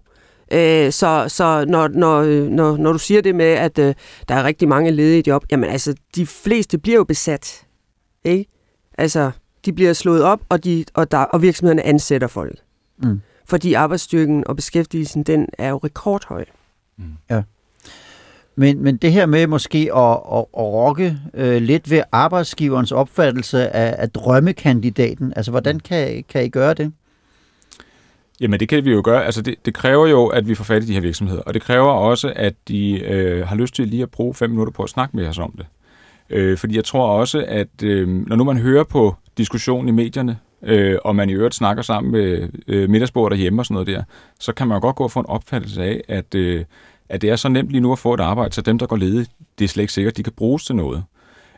Øh, 0.51 0.93
så 0.93 1.25
så 1.29 1.65
når, 1.69 1.89
når, 1.89 2.25
når, 2.49 2.77
når 2.77 2.93
du 2.93 2.99
siger 2.99 3.21
det 3.21 3.35
med, 3.35 3.47
at 3.47 3.79
øh, 3.79 3.95
der 4.29 4.35
er 4.35 4.45
rigtig 4.45 4.69
mange 4.69 4.91
ledige 4.91 5.23
job, 5.27 5.45
jamen 5.51 5.71
altså, 5.71 5.95
de 6.15 6.27
fleste 6.27 6.79
bliver 6.79 6.97
jo 6.97 7.05
besat. 7.05 7.67
Ikke? 8.25 8.51
Altså, 8.99 9.31
de 9.65 9.73
bliver 9.73 9.93
slået 9.93 10.23
op, 10.23 10.41
og, 10.49 10.65
de, 10.65 10.85
og, 10.95 11.11
der, 11.11 11.19
og 11.19 11.43
virksomhederne 11.43 11.83
ansætter 11.83 12.29
folk. 12.29 12.59
Mm. 13.03 13.21
Fordi 13.45 13.73
arbejdsstyrken 13.73 14.45
og 14.47 14.57
beskæftigelsen, 14.57 15.23
den 15.23 15.49
er 15.59 15.69
jo 15.69 15.77
rekordhøj. 15.77 16.45
Mm. 16.99 17.05
Ja. 17.31 17.43
Men, 18.57 18.83
men 18.83 18.97
det 18.97 19.13
her 19.13 19.27
med 19.27 19.47
måske 19.47 19.79
at, 19.79 20.13
at, 20.13 20.39
at 20.39 20.65
rokke 20.65 21.19
øh, 21.35 21.63
lidt 21.63 21.91
ved 21.91 22.03
arbejdsgiverens 22.13 22.93
opfattelse 22.93 23.69
af, 23.69 23.95
af 23.99 24.11
drømmekandidaten, 24.11 25.33
altså 25.37 25.51
hvordan 25.51 25.81
kan, 25.81 26.25
kan 26.29 26.45
I 26.45 26.49
gøre 26.49 26.75
det? 26.75 26.93
Jamen 28.41 28.61
det 28.61 28.69
kan 28.69 28.85
vi 28.85 28.91
jo 28.91 29.01
gøre. 29.05 29.25
Altså 29.25 29.43
det, 29.43 29.55
det 29.65 29.75
kræver 29.75 30.07
jo, 30.07 30.27
at 30.27 30.49
vi 30.49 30.55
får 30.55 30.65
fat 30.65 30.83
i 30.83 30.87
de 30.87 30.93
her 30.93 31.01
virksomheder, 31.01 31.43
og 31.43 31.55
det 31.55 31.63
kræver 31.63 31.91
også, 31.91 32.33
at 32.37 32.55
de 32.69 33.01
øh, 33.05 33.47
har 33.47 33.57
lyst 33.57 33.75
til 33.75 33.89
lige 33.89 34.03
at 34.03 34.11
bruge 34.11 34.35
fem 34.35 34.51
minutter 34.51 34.73
på 34.73 34.83
at 34.83 34.91
snakke 34.91 35.17
med 35.17 35.27
os 35.27 35.39
om 35.39 35.55
det. 35.57 35.67
Øh, 36.31 36.59
fordi 36.59 36.77
jeg 36.77 36.85
tror 36.85 37.09
også, 37.09 37.45
at 37.49 37.83
øh, 37.83 38.09
når 38.09 38.37
nu 38.37 38.45
man 38.45 38.59
hører 38.59 38.85
på 38.85 39.15
diskussionen 39.39 39.89
i 39.89 39.93
medierne, 39.93 40.39
øh, 40.63 40.99
og 41.05 41.17
man 41.17 41.31
i 41.31 41.33
øvrigt 41.33 41.55
snakker 41.55 41.83
sammen 41.83 42.13
med 42.13 42.49
øh, 42.69 42.91
middagsbordet 42.91 43.37
derhjemme 43.37 43.61
og 43.63 43.67
sådan 43.67 43.75
noget 43.75 43.87
der, 43.87 44.03
så 44.41 44.53
kan 44.53 44.69
man 44.69 44.77
jo 44.77 44.81
godt 44.81 44.97
gå 44.97 45.05
og 45.05 45.11
få 45.11 45.21
en 45.21 45.27
opfattelse 45.27 45.83
af, 45.83 46.01
at, 46.09 46.35
øh, 46.35 46.65
at 47.09 47.23
det 47.23 47.31
er 47.31 47.37
så 47.37 47.49
nemt 47.49 47.71
lige 47.71 47.81
nu 47.81 47.93
at 47.93 47.99
få 47.99 48.15
et 48.15 48.21
arbejde, 48.21 48.55
så 48.55 48.61
dem, 48.61 48.79
der 48.79 48.87
går 48.87 48.97
ledige, 48.97 49.27
det 49.59 49.65
er 49.65 49.69
slet 49.69 49.83
ikke 49.83 49.93
sikkert, 49.93 50.17
de 50.17 50.23
kan 50.23 50.33
bruges 50.33 50.65
til 50.65 50.77
noget. 50.77 51.05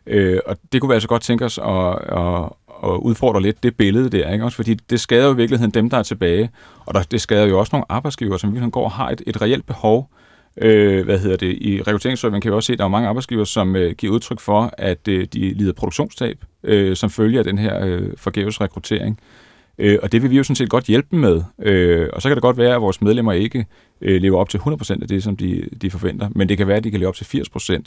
Øh, 0.06 0.38
og 0.46 0.56
det 0.72 0.80
kunne 0.80 0.88
vi 0.88 0.94
altså 0.94 1.08
godt 1.08 1.22
tænke 1.22 1.44
os 1.44 1.58
at, 1.58 1.94
at, 1.94 2.52
at 2.84 2.90
udfordre 2.90 3.42
lidt 3.42 3.62
det 3.62 3.76
billede 3.76 4.10
der, 4.10 4.32
ikke? 4.32 4.44
Også 4.44 4.56
fordi 4.56 4.74
det 4.74 5.00
skader 5.00 5.26
jo 5.26 5.32
i 5.32 5.36
virkeligheden 5.36 5.70
dem, 5.70 5.90
der 5.90 5.96
er 5.96 6.02
tilbage, 6.02 6.50
og 6.86 6.94
der, 6.94 7.02
det 7.02 7.20
skader 7.20 7.46
jo 7.46 7.58
også 7.58 7.70
nogle 7.72 7.84
arbejdsgiver, 7.88 8.36
som 8.36 8.52
virkelig 8.52 8.72
går 8.72 8.84
og 8.84 8.90
har 8.90 9.10
et, 9.10 9.22
et 9.26 9.42
reelt 9.42 9.66
behov. 9.66 10.10
Øh, 10.56 11.04
hvad 11.04 11.18
hedder 11.18 11.36
det? 11.36 11.58
I 11.60 11.82
rekrutteringsservice 11.82 12.40
kan 12.40 12.50
vi 12.50 12.54
også 12.54 12.66
se, 12.66 12.72
at 12.72 12.78
der 12.78 12.84
er 12.84 12.88
mange 12.88 13.08
arbejdsgiver, 13.08 13.44
som 13.44 13.76
øh, 13.76 13.94
giver 13.94 14.12
udtryk 14.12 14.40
for, 14.40 14.74
at 14.78 15.08
øh, 15.08 15.26
de 15.32 15.38
lider 15.38 15.72
produktionstab, 15.72 16.44
øh, 16.64 16.96
som 16.96 17.10
følger 17.10 17.40
af 17.40 17.44
den 17.44 17.58
her 17.58 17.84
øh, 17.86 18.08
forgæves 18.16 18.60
rekruttering. 18.60 19.20
Øh, 19.78 19.98
og 20.02 20.12
det 20.12 20.22
vil 20.22 20.30
vi 20.30 20.36
jo 20.36 20.42
sådan 20.42 20.56
set 20.56 20.70
godt 20.70 20.84
hjælpe 20.84 21.08
dem 21.10 21.20
med. 21.20 21.42
Øh, 21.62 22.08
og 22.12 22.22
så 22.22 22.28
kan 22.28 22.36
det 22.36 22.42
godt 22.42 22.56
være, 22.56 22.74
at 22.74 22.82
vores 22.82 23.02
medlemmer 23.02 23.32
ikke 23.32 23.66
øh, 24.00 24.20
lever 24.22 24.38
op 24.38 24.48
til 24.48 24.58
100% 24.58 25.02
af 25.02 25.08
det, 25.08 25.22
som 25.22 25.36
de, 25.36 25.68
de 25.82 25.90
forventer, 25.90 26.28
men 26.34 26.48
det 26.48 26.58
kan 26.58 26.66
være, 26.66 26.76
at 26.76 26.84
de 26.84 26.90
kan 26.90 27.00
leve 27.00 27.08
op 27.08 27.14
til 27.14 27.24
80%. 27.24 27.82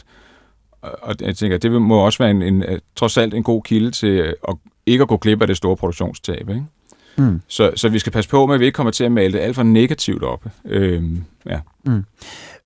Og 1.02 1.16
jeg 1.22 1.36
tænker, 1.36 1.58
det 1.58 1.72
må 1.72 2.06
også 2.06 2.20
være 2.20 2.32
en, 2.32 2.42
en, 2.42 2.64
trods 2.96 3.18
alt 3.18 3.34
en 3.34 3.44
god 3.44 3.64
kilde 3.64 3.92
til 3.92 4.36
at 4.48 4.56
ikke 4.86 5.02
at 5.02 5.08
gå 5.08 5.18
glip 5.18 5.42
af 5.42 5.48
det 5.48 5.58
store 5.58 5.78
produktionstab. 5.78 6.50
Ikke? 6.50 6.64
Mm. 7.18 7.42
Så, 7.48 7.72
så 7.76 7.90
vi 7.90 8.00
skal 8.00 8.12
passe 8.12 8.30
på 8.30 8.46
med, 8.46 8.54
at 8.56 8.60
vi 8.60 8.66
ikke 8.66 8.76
kommer 8.76 8.92
til 8.92 9.04
at 9.04 9.12
male 9.12 9.34
det 9.34 9.40
alt 9.40 9.56
for 9.56 9.64
negativt 9.64 10.24
op. 10.24 10.46
Øhm, 10.66 11.24
ja. 11.46 11.60
mm. 11.86 12.04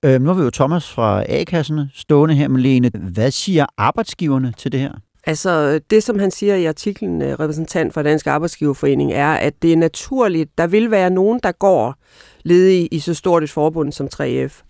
øhm, 0.04 0.22
nu 0.22 0.28
har 0.30 0.34
vi 0.34 0.44
jo 0.44 0.50
Thomas 0.50 0.92
fra 0.92 1.24
A-kasserne 1.30 1.90
stående 1.94 2.36
her 2.36 2.48
med 2.48 2.62
Lene. 2.62 2.92
Hvad 2.94 3.32
siger 3.32 3.66
arbejdsgiverne 3.78 4.54
til 4.58 4.72
det 4.72 4.80
her? 4.80 4.92
Altså, 5.24 5.80
det 5.90 6.04
som 6.04 6.20
han 6.20 6.32
siger 6.32 6.56
i 6.56 6.66
artiklen, 6.66 7.22
øh, 7.22 7.40
repræsentant 7.40 7.94
for 7.94 8.02
Dansk 8.02 8.28
Arbejdsgiverforening, 8.28 9.14
er, 9.14 9.34
at 9.34 9.54
det 9.62 9.74
er 9.74 9.78
naturligt, 9.78 10.58
der 10.58 10.68
vil 10.68 10.92
være 10.92 11.10
nogen, 11.10 11.40
der 11.44 11.52
går 11.52 11.96
ledige 12.44 12.88
i 12.88 13.00
så 13.00 13.14
stort 13.14 13.44
et 13.44 13.50
forbund 13.50 13.92
som 13.92 14.08
3F, 14.16 14.62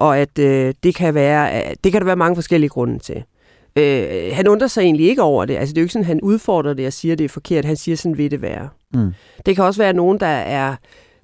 og 0.00 0.18
at 0.18 0.38
øh, 0.38 0.74
det, 0.82 0.94
kan 0.94 1.14
være, 1.14 1.74
det 1.84 1.92
kan 1.92 2.00
der 2.00 2.04
være 2.04 2.16
mange 2.16 2.36
forskellige 2.36 2.68
grunde 2.68 2.98
til. 2.98 3.24
Øh, 3.76 4.30
han 4.32 4.48
undrer 4.48 4.68
sig 4.68 4.82
egentlig 4.82 5.08
ikke 5.08 5.22
over 5.22 5.44
det. 5.44 5.56
Altså, 5.56 5.72
det 5.72 5.78
er 5.78 5.82
jo 5.82 5.84
ikke 5.84 5.92
sådan, 5.92 6.02
at 6.02 6.06
han 6.06 6.20
udfordrer 6.20 6.74
det 6.74 6.86
og 6.86 6.92
siger, 6.92 7.12
at 7.12 7.18
det 7.18 7.24
er 7.24 7.28
forkert. 7.28 7.64
Han 7.64 7.76
siger, 7.76 7.96
sådan 7.96 8.18
vil 8.18 8.30
det 8.30 8.42
være. 8.42 8.68
Mm. 8.94 9.12
Det 9.46 9.56
kan 9.56 9.64
også 9.64 9.82
være 9.82 9.92
nogen, 9.92 10.20
der 10.20 10.26
er 10.26 10.76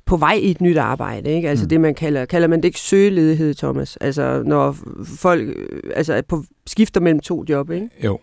på 0.06 0.16
vej 0.16 0.32
i 0.42 0.50
et 0.50 0.60
nyt 0.60 0.76
arbejde. 0.76 1.30
Ikke? 1.30 1.48
Altså 1.48 1.64
mm. 1.64 1.68
det, 1.68 1.80
man 1.80 1.94
kalder, 1.94 2.24
kalder 2.24 2.48
man 2.48 2.58
det 2.58 2.64
ikke 2.64 2.80
søgeledighed, 2.80 3.54
Thomas? 3.54 3.96
Altså 3.96 4.42
når 4.46 4.76
folk 5.04 5.56
altså, 5.94 6.22
på, 6.28 6.44
skifter 6.66 7.00
mellem 7.00 7.20
to 7.20 7.44
job, 7.48 7.70
ikke? 7.70 7.88
Jo. 8.04 8.18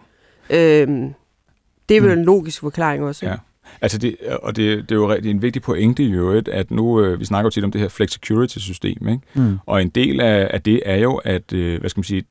Øhm, 0.50 1.14
det 1.90 1.98
er 1.98 2.02
vel 2.02 2.14
mm. 2.14 2.20
en 2.20 2.26
logisk 2.26 2.60
forklaring 2.60 3.04
også. 3.04 3.26
Ja. 3.26 3.36
Altså 3.82 3.98
det, 3.98 4.16
og 4.44 4.56
det, 4.56 4.90
det 4.90 4.92
er 4.92 5.00
jo 5.00 5.10
er 5.10 5.16
en 5.24 5.42
vigtig 5.42 5.62
pointe 5.62 6.04
i 6.04 6.12
øvrigt, 6.12 6.48
at 6.48 6.72
nu, 6.72 7.02
øh, 7.02 7.20
vi 7.20 7.26
snakker 7.26 7.46
jo 7.46 7.50
tit 7.50 7.64
om 7.64 7.72
det 7.72 7.82
her 7.82 7.88
flexicurity-system, 7.88 9.08
ikke? 9.08 9.22
Mm. 9.34 9.60
og 9.66 9.82
en 9.82 9.90
del 9.90 10.22
af, 10.22 10.48
af 10.54 10.62
det 10.62 10.82
er 10.86 10.98
jo, 10.98 11.16
at, 11.16 11.54
øh, 11.54 11.80
hvad 11.80 11.90
skal 11.90 12.00
man 12.00 12.04
sige, 12.04 12.24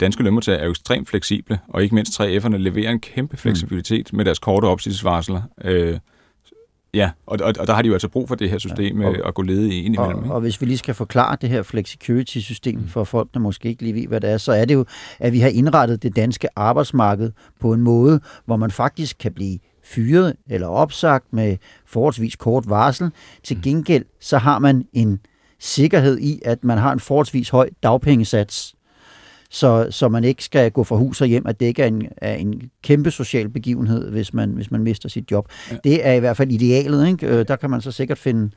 danske 0.00 0.22
lønmodtagere 0.22 0.60
er 0.60 0.64
jo 0.64 0.70
ekstremt 0.70 1.08
fleksible, 1.08 1.58
og 1.68 1.82
ikke 1.82 1.94
mindst 1.94 2.20
3F'erne 2.20 2.56
leverer 2.56 2.90
en 2.90 3.00
kæmpe 3.00 3.32
mm. 3.32 3.38
fleksibilitet 3.38 4.12
mm. 4.12 4.16
med 4.16 4.24
deres 4.24 4.38
korte 4.38 4.64
opsigelsesvarsler. 4.64 5.42
Øh, 5.64 5.98
ja, 6.94 7.10
og, 7.26 7.38
og, 7.42 7.54
og 7.60 7.66
der 7.66 7.74
har 7.74 7.82
de 7.82 7.88
jo 7.88 7.92
altså 7.92 8.08
brug 8.08 8.28
for 8.28 8.34
det 8.34 8.50
her 8.50 8.58
system 8.58 9.00
ja, 9.00 9.08
og, 9.08 9.28
at 9.28 9.34
gå 9.34 9.42
lede 9.42 9.74
i 9.74 9.84
ind 9.84 9.94
imellem. 9.94 10.16
Og, 10.16 10.24
ikke? 10.24 10.34
og 10.34 10.40
hvis 10.40 10.60
vi 10.60 10.66
lige 10.66 10.78
skal 10.78 10.94
forklare 10.94 11.36
det 11.40 11.48
her 11.48 11.62
flexicurity-system 11.62 12.78
mm. 12.78 12.88
for 12.88 13.04
folk, 13.04 13.28
der 13.34 13.40
måske 13.40 13.68
ikke 13.68 13.82
lige 13.82 13.94
ved, 13.94 14.06
hvad 14.06 14.20
det 14.20 14.30
er, 14.30 14.38
så 14.38 14.52
er 14.52 14.64
det 14.64 14.74
jo, 14.74 14.84
at 15.18 15.32
vi 15.32 15.40
har 15.40 15.48
indrettet 15.48 16.02
det 16.02 16.16
danske 16.16 16.48
arbejdsmarked 16.56 17.32
på 17.60 17.72
en 17.72 17.80
måde, 17.80 18.20
hvor 18.44 18.56
man 18.56 18.70
faktisk 18.70 19.16
kan 19.18 19.32
blive 19.32 19.58
fyret 19.84 20.36
eller 20.50 20.66
opsagt 20.66 21.32
med 21.32 21.56
forholdsvis 21.86 22.36
kort 22.36 22.68
varsel. 22.68 23.10
Til 23.42 23.56
mm. 23.56 23.62
gengæld 23.62 24.04
så 24.20 24.38
har 24.38 24.58
man 24.58 24.84
en 24.92 25.20
sikkerhed 25.58 26.18
i, 26.18 26.40
at 26.44 26.64
man 26.64 26.78
har 26.78 26.92
en 26.92 27.00
forholdsvis 27.00 27.48
høj 27.48 27.70
dagpengesats 27.82 28.74
så, 29.50 29.86
så 29.90 30.08
man 30.08 30.24
ikke 30.24 30.44
skal 30.44 30.70
gå 30.70 30.84
fra 30.84 30.96
hus 30.96 31.20
og 31.20 31.26
hjem, 31.26 31.46
at 31.46 31.60
det 31.60 31.66
ikke 31.66 31.82
er 31.82 31.86
en, 31.86 32.06
er 32.16 32.34
en 32.34 32.62
kæmpe 32.82 33.10
social 33.10 33.48
begivenhed, 33.48 34.10
hvis 34.10 34.34
man, 34.34 34.50
hvis 34.50 34.70
man 34.70 34.82
mister 34.82 35.08
sit 35.08 35.30
job. 35.30 35.48
Ja. 35.70 35.76
Det 35.84 36.06
er 36.06 36.12
i 36.12 36.18
hvert 36.18 36.36
fald 36.36 36.50
idealet. 36.50 37.08
Ikke? 37.08 37.26
Øh, 37.26 37.48
der 37.48 37.56
kan 37.56 37.70
man 37.70 37.80
så 37.80 37.92
sikkert 37.92 38.18
finde, 38.18 38.50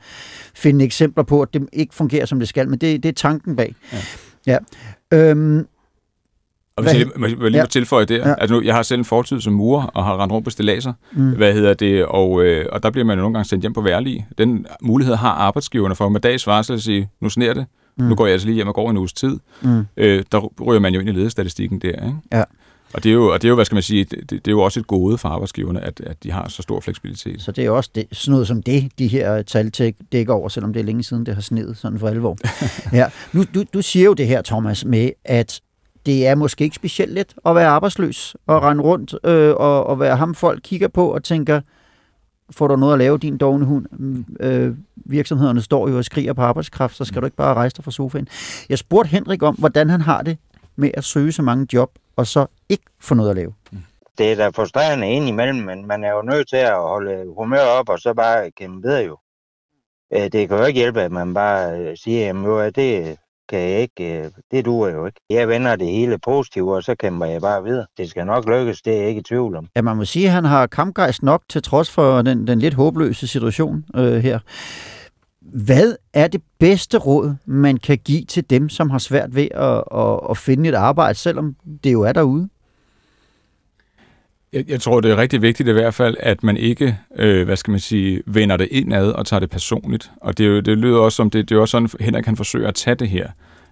finde 0.54 0.84
eksempler 0.84 1.24
på, 1.24 1.42
at 1.42 1.48
det 1.54 1.68
ikke 1.72 1.94
fungerer, 1.94 2.26
som 2.26 2.38
det 2.38 2.48
skal, 2.48 2.68
men 2.68 2.78
det, 2.78 3.02
det 3.02 3.08
er 3.08 3.12
tanken 3.12 3.56
bag. 3.56 3.74
Ja. 3.92 3.98
ja. 4.46 4.58
Øhm, 5.18 5.66
og 6.76 6.82
hvis 6.82 6.92
jeg, 6.92 7.06
jeg, 7.20 7.42
jeg 7.42 7.50
lige 7.50 7.62
må 7.62 7.66
tilføje 7.66 8.04
det, 8.04 8.18
ja. 8.18 8.34
altså 8.34 8.54
nu, 8.54 8.62
jeg 8.62 8.74
har 8.74 8.82
selv 8.82 8.98
en 8.98 9.04
fortid 9.04 9.40
som 9.40 9.52
murer, 9.52 9.86
og 9.86 10.04
har 10.04 10.22
rendt 10.22 10.32
rundt 10.32 10.44
på 10.44 10.50
stillaser, 10.50 10.92
mm. 11.12 11.36
hvad 11.36 11.52
hedder 11.52 11.74
det, 11.74 12.04
og, 12.04 12.44
øh, 12.44 12.66
og 12.72 12.82
der 12.82 12.90
bliver 12.90 13.04
man 13.04 13.18
jo 13.18 13.22
nogle 13.22 13.34
gange 13.34 13.48
sendt 13.48 13.62
hjem 13.62 13.72
på 13.72 13.80
værlige. 13.80 14.26
Den 14.38 14.66
mulighed 14.82 15.14
har 15.14 15.30
arbejdsgiverne 15.30 15.94
for 15.94 16.08
med 16.08 16.20
dags 16.20 16.46
varsel 16.46 16.74
at 16.74 16.82
sige, 16.82 17.08
nu 17.20 17.28
sner 17.28 17.54
det, 17.54 17.66
Mm. 17.96 18.04
Nu 18.04 18.14
går 18.14 18.26
jeg 18.26 18.32
altså 18.32 18.46
lige 18.46 18.54
hjem 18.54 18.68
og 18.68 18.74
går 18.74 18.90
en 18.90 18.96
uges 18.96 19.12
tid. 19.12 19.38
Mm. 19.62 19.84
Øh, 19.96 20.24
der 20.32 20.38
ryger 20.62 20.80
man 20.80 20.94
jo 20.94 21.00
ind 21.00 21.08
i 21.08 21.12
ledestatistikken 21.12 21.78
der. 21.78 21.88
Ikke? 21.88 22.16
Ja. 22.32 22.44
Og 22.94 23.04
det, 23.04 23.10
er 23.10 23.14
jo, 23.14 23.32
og 23.32 23.42
det 23.42 23.48
er 23.48 23.48
jo, 23.48 23.54
hvad 23.54 23.64
skal 23.64 23.76
man 23.76 23.82
sige, 23.82 24.04
det, 24.04 24.30
det 24.30 24.48
er 24.48 24.50
jo 24.50 24.60
også 24.60 24.80
et 24.80 24.86
gode 24.86 25.18
for 25.18 25.28
arbejdsgiverne, 25.28 25.80
at, 25.80 26.00
at 26.00 26.24
de 26.24 26.30
har 26.30 26.48
så 26.48 26.62
stor 26.62 26.80
fleksibilitet. 26.80 27.42
Så 27.42 27.52
det 27.52 27.64
er 27.64 27.70
også 27.70 27.90
det, 27.94 28.06
sådan 28.12 28.32
noget 28.32 28.46
som 28.46 28.62
det, 28.62 28.98
de 28.98 29.06
her 29.06 29.42
tal 29.42 29.70
dækker 30.12 30.34
over, 30.34 30.48
selvom 30.48 30.72
det 30.72 30.80
er 30.80 30.84
længe 30.84 31.02
siden, 31.02 31.26
det 31.26 31.34
har 31.34 31.42
snedet 31.42 31.76
sådan 31.76 31.98
for 31.98 32.08
alvor. 32.08 32.36
ja. 32.98 33.06
nu, 33.32 33.44
du, 33.54 33.64
du 33.74 33.82
siger 33.82 34.04
jo 34.04 34.14
det 34.14 34.26
her, 34.26 34.42
Thomas, 34.42 34.84
med 34.84 35.10
at 35.24 35.60
det 36.06 36.26
er 36.26 36.34
måske 36.34 36.64
ikke 36.64 36.76
specielt 36.76 37.12
let 37.12 37.34
at 37.46 37.54
være 37.54 37.68
arbejdsløs 37.68 38.36
og 38.46 38.62
rende 38.62 38.82
rundt 38.82 39.14
øh, 39.24 39.54
og, 39.56 39.86
og 39.86 40.00
være 40.00 40.16
ham 40.16 40.34
folk 40.34 40.60
kigger 40.62 40.88
på 40.88 41.14
og 41.14 41.24
tænker, 41.24 41.60
får 42.50 42.68
du 42.68 42.76
noget 42.76 42.92
at 42.92 42.98
lave, 42.98 43.18
din 43.18 43.38
dogne 43.38 43.64
hund. 43.64 43.86
Mm, 43.92 44.26
øh, 44.40 44.76
virksomhederne 44.96 45.62
står 45.62 45.88
jo 45.88 45.96
og 45.96 46.04
skriger 46.04 46.32
på 46.32 46.42
arbejdskraft, 46.42 46.96
så 46.96 47.04
skal 47.04 47.22
du 47.22 47.26
ikke 47.26 47.36
bare 47.36 47.54
rejse 47.54 47.76
dig 47.76 47.84
fra 47.84 47.90
sofaen. 47.90 48.28
Jeg 48.68 48.78
spurgte 48.78 49.08
Henrik 49.08 49.42
om, 49.42 49.54
hvordan 49.54 49.90
han 49.90 50.00
har 50.00 50.22
det 50.22 50.38
med 50.76 50.90
at 50.94 51.04
søge 51.04 51.32
så 51.32 51.42
mange 51.42 51.66
job, 51.72 51.90
og 52.16 52.26
så 52.26 52.46
ikke 52.68 52.84
få 53.00 53.14
noget 53.14 53.30
at 53.30 53.36
lave. 53.36 53.54
Mm. 53.72 53.78
Det 54.18 54.32
er 54.32 54.36
da 54.36 54.48
frustrerende 54.48 55.10
ind 55.10 55.28
imellem, 55.28 55.64
men 55.64 55.86
man 55.86 56.04
er 56.04 56.10
jo 56.10 56.22
nødt 56.22 56.48
til 56.48 56.56
at 56.56 56.76
holde 56.76 57.34
humør 57.36 57.64
op, 57.80 57.88
og 57.88 57.98
så 57.98 58.14
bare 58.14 58.50
kæmpe 58.50 58.88
videre 58.88 59.04
jo. 59.04 59.18
Øh, 60.14 60.32
det 60.32 60.48
kan 60.48 60.58
jo 60.58 60.64
ikke 60.64 60.80
hjælpe, 60.80 61.02
at 61.02 61.12
man 61.12 61.34
bare 61.34 61.78
øh, 61.78 61.96
siger, 61.96 62.58
at 62.58 62.76
det, 62.76 63.18
kan 63.48 63.58
jeg 63.58 63.80
ikke, 63.80 64.18
øh, 64.18 64.30
det 64.50 64.64
duer 64.64 64.90
jo 64.90 65.06
ikke. 65.06 65.20
Jeg 65.30 65.48
vender 65.48 65.76
det 65.76 65.86
hele 65.86 66.18
positivt, 66.18 66.68
og 66.68 66.82
så 66.82 66.94
kæmper 66.94 67.26
jeg 67.26 67.40
bare 67.40 67.64
videre. 67.64 67.86
Det 67.98 68.10
skal 68.10 68.26
nok 68.26 68.48
lykkes, 68.48 68.82
det 68.82 68.92
er 68.92 68.98
jeg 68.98 69.08
ikke 69.08 69.20
i 69.20 69.22
tvivl 69.22 69.56
om. 69.56 69.66
Ja, 69.76 69.82
man 69.82 69.96
må 69.96 70.04
sige, 70.04 70.26
at 70.26 70.32
han 70.32 70.44
har 70.44 70.66
kampgejst 70.66 71.22
nok 71.22 71.42
til 71.48 71.62
trods 71.62 71.90
for 71.90 72.22
den, 72.22 72.46
den 72.46 72.58
lidt 72.58 72.74
håbløse 72.74 73.26
situation 73.26 73.84
øh, 73.96 74.14
her. 74.14 74.38
Hvad 75.40 75.96
er 76.14 76.28
det 76.28 76.42
bedste 76.58 76.98
råd, 76.98 77.34
man 77.46 77.76
kan 77.76 77.98
give 77.98 78.24
til 78.24 78.50
dem, 78.50 78.68
som 78.68 78.90
har 78.90 78.98
svært 78.98 79.34
ved 79.34 79.48
at, 79.54 79.84
at, 79.94 80.20
at 80.30 80.36
finde 80.36 80.68
et 80.68 80.74
arbejde, 80.74 81.18
selvom 81.18 81.56
det 81.84 81.92
jo 81.92 82.02
er 82.02 82.12
derude? 82.12 82.48
Jeg, 84.54 84.64
jeg 84.68 84.80
tror, 84.80 85.00
det 85.00 85.10
er 85.10 85.16
rigtig 85.16 85.42
vigtigt 85.42 85.68
i 85.68 85.72
hvert 85.72 85.94
fald, 85.94 86.16
at 86.20 86.42
man 86.42 86.56
ikke, 86.56 86.98
øh, 87.16 87.44
hvad 87.44 87.56
skal 87.56 87.70
man 87.70 87.80
sige, 87.80 88.22
vender 88.26 88.56
det 88.56 88.68
indad 88.70 89.10
og 89.12 89.26
tager 89.26 89.40
det 89.40 89.50
personligt. 89.50 90.10
Og 90.20 90.38
det, 90.38 90.66
det 90.66 90.78
lyder 90.78 90.98
også 90.98 91.16
som, 91.16 91.30
det, 91.30 91.48
det 91.48 91.56
er 91.56 91.60
også 91.60 91.72
sådan, 91.72 91.88
Henrik 92.00 92.24
kan 92.24 92.36
forsøge 92.36 92.68
at 92.68 92.74
tage 92.74 92.94
det 92.94 93.08
her. 93.08 93.28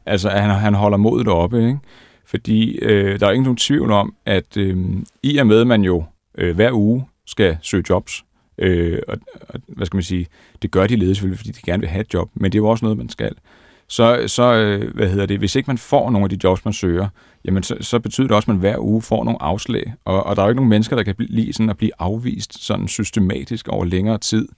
Altså, 0.07 0.29
at 0.29 0.43
han, 0.43 0.51
han 0.51 0.75
holder 0.75 0.97
modet 0.97 1.29
oppe, 1.29 1.67
ikke? 1.67 1.79
Fordi 2.27 2.79
øh, 2.79 3.21
der 3.21 3.27
er 3.27 3.31
ikke 3.31 3.43
nogen 3.43 3.57
tvivl 3.57 3.91
om, 3.91 4.15
at 4.27 4.57
øh, 4.57 4.77
i 5.23 5.37
og 5.37 5.47
med, 5.47 5.61
at 5.61 5.67
man 5.67 5.83
jo 5.83 6.05
øh, 6.39 6.55
hver 6.55 6.73
uge 6.73 7.05
skal 7.27 7.57
søge 7.63 7.85
jobs, 7.91 8.25
øh, 8.59 8.99
og, 9.09 9.19
og 9.49 9.61
hvad 9.69 9.87
skal 9.87 9.97
man 9.97 10.03
sige, 10.03 10.27
det 10.63 10.71
gør 10.71 10.87
de 10.87 10.97
ledige 10.97 11.15
selvfølgelig, 11.15 11.39
fordi 11.39 11.51
de 11.51 11.63
gerne 11.67 11.81
vil 11.81 11.89
have 11.89 12.01
et 12.01 12.15
job, 12.15 12.31
men 12.35 12.53
det 12.53 12.59
er 12.59 12.63
jo 12.63 12.69
også 12.69 12.85
noget, 12.85 12.99
man 12.99 13.09
skal. 13.09 13.35
Så, 13.89 14.25
så 14.27 14.55
øh, 14.55 14.95
hvad 14.95 15.09
hedder 15.09 15.27
det, 15.27 15.39
hvis 15.39 15.57
ikke 15.57 15.67
man 15.67 15.79
får 15.79 16.11
nogle 16.11 16.25
af 16.25 16.31
de 16.31 16.39
jobs, 16.45 16.65
man 16.65 16.75
søger, 16.75 17.09
jamen 17.45 17.63
så, 17.63 17.77
så 17.81 17.99
betyder 17.99 18.27
det 18.27 18.37
også, 18.37 18.45
at 18.45 18.49
man 18.49 18.57
hver 18.57 18.79
uge 18.79 19.03
får 19.03 19.25
nogle 19.25 19.43
afslag. 19.43 19.95
Og, 20.05 20.27
og 20.27 20.37
der 20.37 20.43
er 20.43 20.47
jo 20.47 20.51
ikke 20.51 20.57
nogen 20.57 20.71
mennesker, 20.71 20.97
der 20.97 21.03
kan 21.03 21.15
lide 21.19 21.53
sådan 21.53 21.71
at 21.71 21.77
blive 21.77 21.91
afvist 21.99 22.65
sådan 22.65 22.89
systematisk 22.89 23.69
over 23.69 23.85
længere 23.85 24.19
tid. 24.19 24.49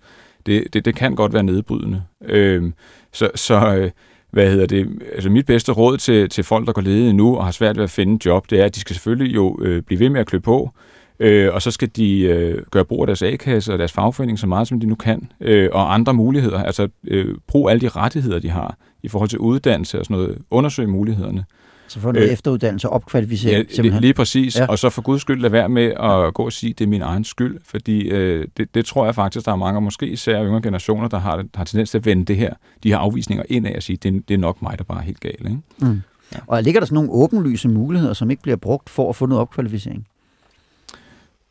Det, 0.47 0.75
det, 0.75 0.85
det 0.85 0.97
kan 0.97 1.15
godt 1.15 1.33
være 1.33 1.43
nedbrydende. 1.43 2.03
Øh, 2.25 2.73
så, 3.13 3.31
så 3.35 3.77
øh, 3.77 3.91
hvad 4.31 4.51
hedder 4.51 4.67
det, 4.67 5.03
altså 5.15 5.31
mit 5.31 5.47
bedste 5.47 5.73
råd 5.73 5.97
til, 5.97 6.29
til 6.29 6.45
folk, 6.45 6.67
der 6.67 6.73
går 6.73 6.83
ledige 6.83 7.13
nu 7.13 7.37
og 7.37 7.45
har 7.45 7.53
svært 7.53 7.77
ved 7.77 7.85
at 7.85 7.91
finde 7.91 8.27
job, 8.27 8.51
det 8.51 8.61
er, 8.61 8.65
at 8.65 8.75
de 8.75 8.81
skal 8.81 8.95
selvfølgelig 8.95 9.35
jo 9.35 9.59
øh, 9.61 9.83
blive 9.83 10.01
ved 10.01 10.09
med 10.09 10.21
at 10.21 10.27
klø 10.27 10.39
på, 10.39 10.71
øh, 11.20 11.55
og 11.55 11.62
så 11.62 11.70
skal 11.70 11.88
de 11.88 12.20
øh, 12.20 12.62
gøre 12.70 12.85
brug 12.85 13.03
af 13.03 13.07
deres 13.07 13.22
A-kasse 13.22 13.72
og 13.72 13.79
deres 13.79 13.92
fagforening 13.92 14.38
så 14.38 14.46
meget, 14.46 14.68
som 14.68 14.81
de 14.81 14.87
nu 14.87 14.94
kan, 14.94 15.33
øh, 15.40 15.68
og 15.72 15.94
andre 15.94 16.14
muligheder, 16.14 16.62
altså 16.62 16.88
øh, 17.07 17.35
brug 17.46 17.70
alle 17.70 17.81
de 17.81 17.88
rettigheder, 17.88 18.38
de 18.38 18.50
har 18.50 18.77
i 19.03 19.09
forhold 19.09 19.29
til 19.29 19.38
uddannelse 19.38 19.98
og 19.98 20.05
sådan 20.05 20.16
noget, 20.16 20.38
undersøge 20.50 20.88
mulighederne. 20.88 21.44
Så 21.88 22.00
få 22.00 22.12
noget 22.12 22.27
øh, 22.27 22.33
efteruddannelse 22.33 22.88
og 22.88 22.94
opkvalificering. 22.94 23.68
Ja, 23.68 23.74
simpelthen. 23.74 24.00
lige 24.00 24.14
præcis. 24.14 24.59
Ja. 24.59 24.66
Og 24.66 24.79
så 24.79 24.90
for 24.90 25.03
guds 25.03 25.22
skyld 25.22 25.40
lade 25.40 25.53
være 25.53 25.68
med 25.68 25.85
at 25.85 26.35
gå 26.35 26.44
og 26.44 26.53
sige, 26.53 26.70
at 26.70 26.79
det 26.79 26.85
er 26.85 26.88
min 26.88 27.03
egen 27.03 27.24
skyld, 27.24 27.59
fordi 27.64 28.00
øh, 28.00 28.46
det, 28.57 28.74
det 28.74 28.87
tror 28.87 29.05
jeg 29.05 29.14
faktisk, 29.14 29.46
der 29.46 29.53
er 29.53 29.57
mange, 29.57 29.81
måske 29.81 30.07
især 30.07 30.44
yngre 30.44 30.62
generationer, 30.62 31.09
der 31.09 31.18
har, 31.18 31.44
har 31.55 31.64
tendens 31.64 31.90
til 31.90 31.98
at 31.98 32.07
vende 32.07 32.24
det 32.24 32.37
her, 32.37 32.55
de 32.83 32.88
her 32.88 32.98
afvisninger 32.98 33.44
ind 33.48 33.66
af 33.66 33.72
og 33.77 33.83
sige, 33.83 33.96
det, 33.96 34.29
det 34.29 34.35
er 34.35 34.38
nok 34.38 34.62
mig, 34.62 34.79
der 34.79 34.85
bare 34.85 34.98
er 34.98 35.03
helt 35.03 35.20
gal. 35.20 35.35
Ikke? 35.40 35.59
Mm. 35.79 36.00
Ja. 36.35 36.38
Og 36.46 36.62
ligger 36.62 36.81
der 36.81 36.87
sådan 36.87 36.94
nogle 36.94 37.11
åbenlyse 37.11 37.68
muligheder, 37.68 38.12
som 38.12 38.31
ikke 38.31 38.42
bliver 38.42 38.57
brugt 38.57 38.90
for 38.90 39.09
at 39.09 39.16
få 39.16 39.27
noget 39.27 39.40
opkvalificering? 39.40 40.07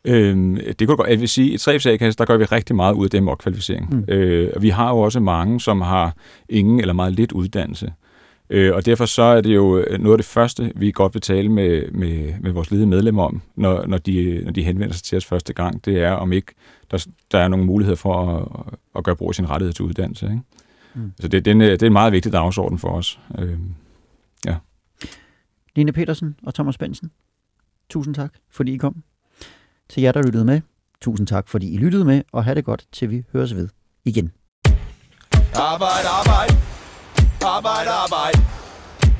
Øhm, 0.04 0.58
det 0.78 0.88
kunne 0.88 0.96
godt, 0.96 1.10
jeg 1.10 1.20
vil 1.20 1.28
sige, 1.28 1.52
i 1.52 1.58
3 1.58 1.72
der 1.72 2.24
gør 2.24 2.36
vi 2.36 2.44
rigtig 2.44 2.76
meget 2.76 2.94
ud 2.94 3.04
af 3.04 3.10
det 3.10 3.22
med 3.22 3.32
opkvalificering. 3.32 3.94
Mm. 3.94 4.04
Øh, 4.08 4.62
vi 4.62 4.68
har 4.68 4.90
jo 4.90 4.98
også 4.98 5.20
mange, 5.20 5.60
som 5.60 5.80
har 5.80 6.16
ingen 6.48 6.80
eller 6.80 6.94
meget 6.94 7.12
lidt 7.12 7.32
uddannelse. 7.32 7.92
Øh, 8.50 8.74
og 8.74 8.86
derfor 8.86 9.06
så 9.06 9.22
er 9.22 9.40
det 9.40 9.54
jo 9.54 9.78
øh, 9.78 10.00
noget 10.00 10.14
af 10.14 10.18
det 10.18 10.26
første, 10.26 10.72
vi 10.76 10.90
godt 10.90 11.14
vil 11.14 11.22
tale 11.22 11.48
med, 11.48 11.90
med, 11.92 12.34
med 12.40 12.52
vores 12.52 12.70
ledige 12.70 12.86
medlemmer 12.86 13.22
om, 13.22 13.42
når, 13.56 13.86
når, 13.86 13.98
de, 13.98 14.40
når 14.44 14.52
de 14.52 14.62
henvender 14.62 14.94
sig 14.94 15.04
til 15.04 15.16
os 15.16 15.24
første 15.24 15.52
gang, 15.52 15.84
det 15.84 16.02
er, 16.02 16.10
om 16.10 16.32
ikke 16.32 16.52
der, 16.90 17.06
der 17.32 17.38
er 17.38 17.48
nogle 17.48 17.66
muligheder 17.66 17.96
for 17.96 18.36
at, 18.36 18.66
at 18.96 19.04
gøre 19.04 19.16
brug 19.16 19.28
af 19.28 19.34
sin 19.34 19.50
rettighed 19.50 19.72
til 19.72 19.84
uddannelse. 19.84 20.26
Ikke? 20.26 20.40
Mm. 20.94 21.12
Så 21.20 21.28
det, 21.28 21.44
det, 21.44 21.50
er 21.50 21.54
en, 21.54 21.60
det 21.60 21.82
er 21.82 21.86
en 21.86 21.92
meget 21.92 22.12
vigtig 22.12 22.32
dagsorden 22.32 22.78
for 22.78 22.88
os. 22.88 23.20
Øh, 23.38 23.58
ja. 24.46 24.56
Line 25.76 25.92
Petersen 25.92 26.36
og 26.42 26.54
Thomas 26.54 26.78
Bensen, 26.78 27.10
tusind 27.88 28.14
tak, 28.14 28.32
fordi 28.50 28.74
I 28.74 28.76
kom. 28.76 29.02
Til 29.90 30.02
jer, 30.02 30.12
der 30.12 30.22
lyttede 30.22 30.44
med, 30.44 30.60
tusind 31.00 31.26
tak, 31.26 31.48
fordi 31.48 31.74
I 31.74 31.76
lyttede 31.76 32.04
med, 32.04 32.22
og 32.32 32.44
have 32.44 32.54
det 32.54 32.64
godt, 32.64 32.84
til 32.92 33.10
vi 33.10 33.22
høres 33.32 33.54
ved 33.54 33.68
igen. 34.04 34.32
Arbejde, 35.54 36.08
arbejde. 36.08 36.54
Arbejde, 37.44 37.90
arbejde. 37.90 38.38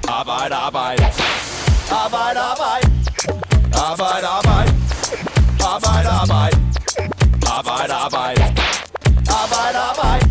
Arbejde, 0.08 0.54
arbejde. 0.54 1.04
Arbejde, 1.90 2.40
arbejde. 2.52 2.86
Arbejde, 3.90 4.26
arbejde. 4.26 4.72
Arbejde, 5.74 6.08
arbejde. 6.08 6.56
Arbejde, 7.56 7.92
arbejde. 7.92 8.42
Arbejde, 9.42 9.78
arbejde. 9.90 10.24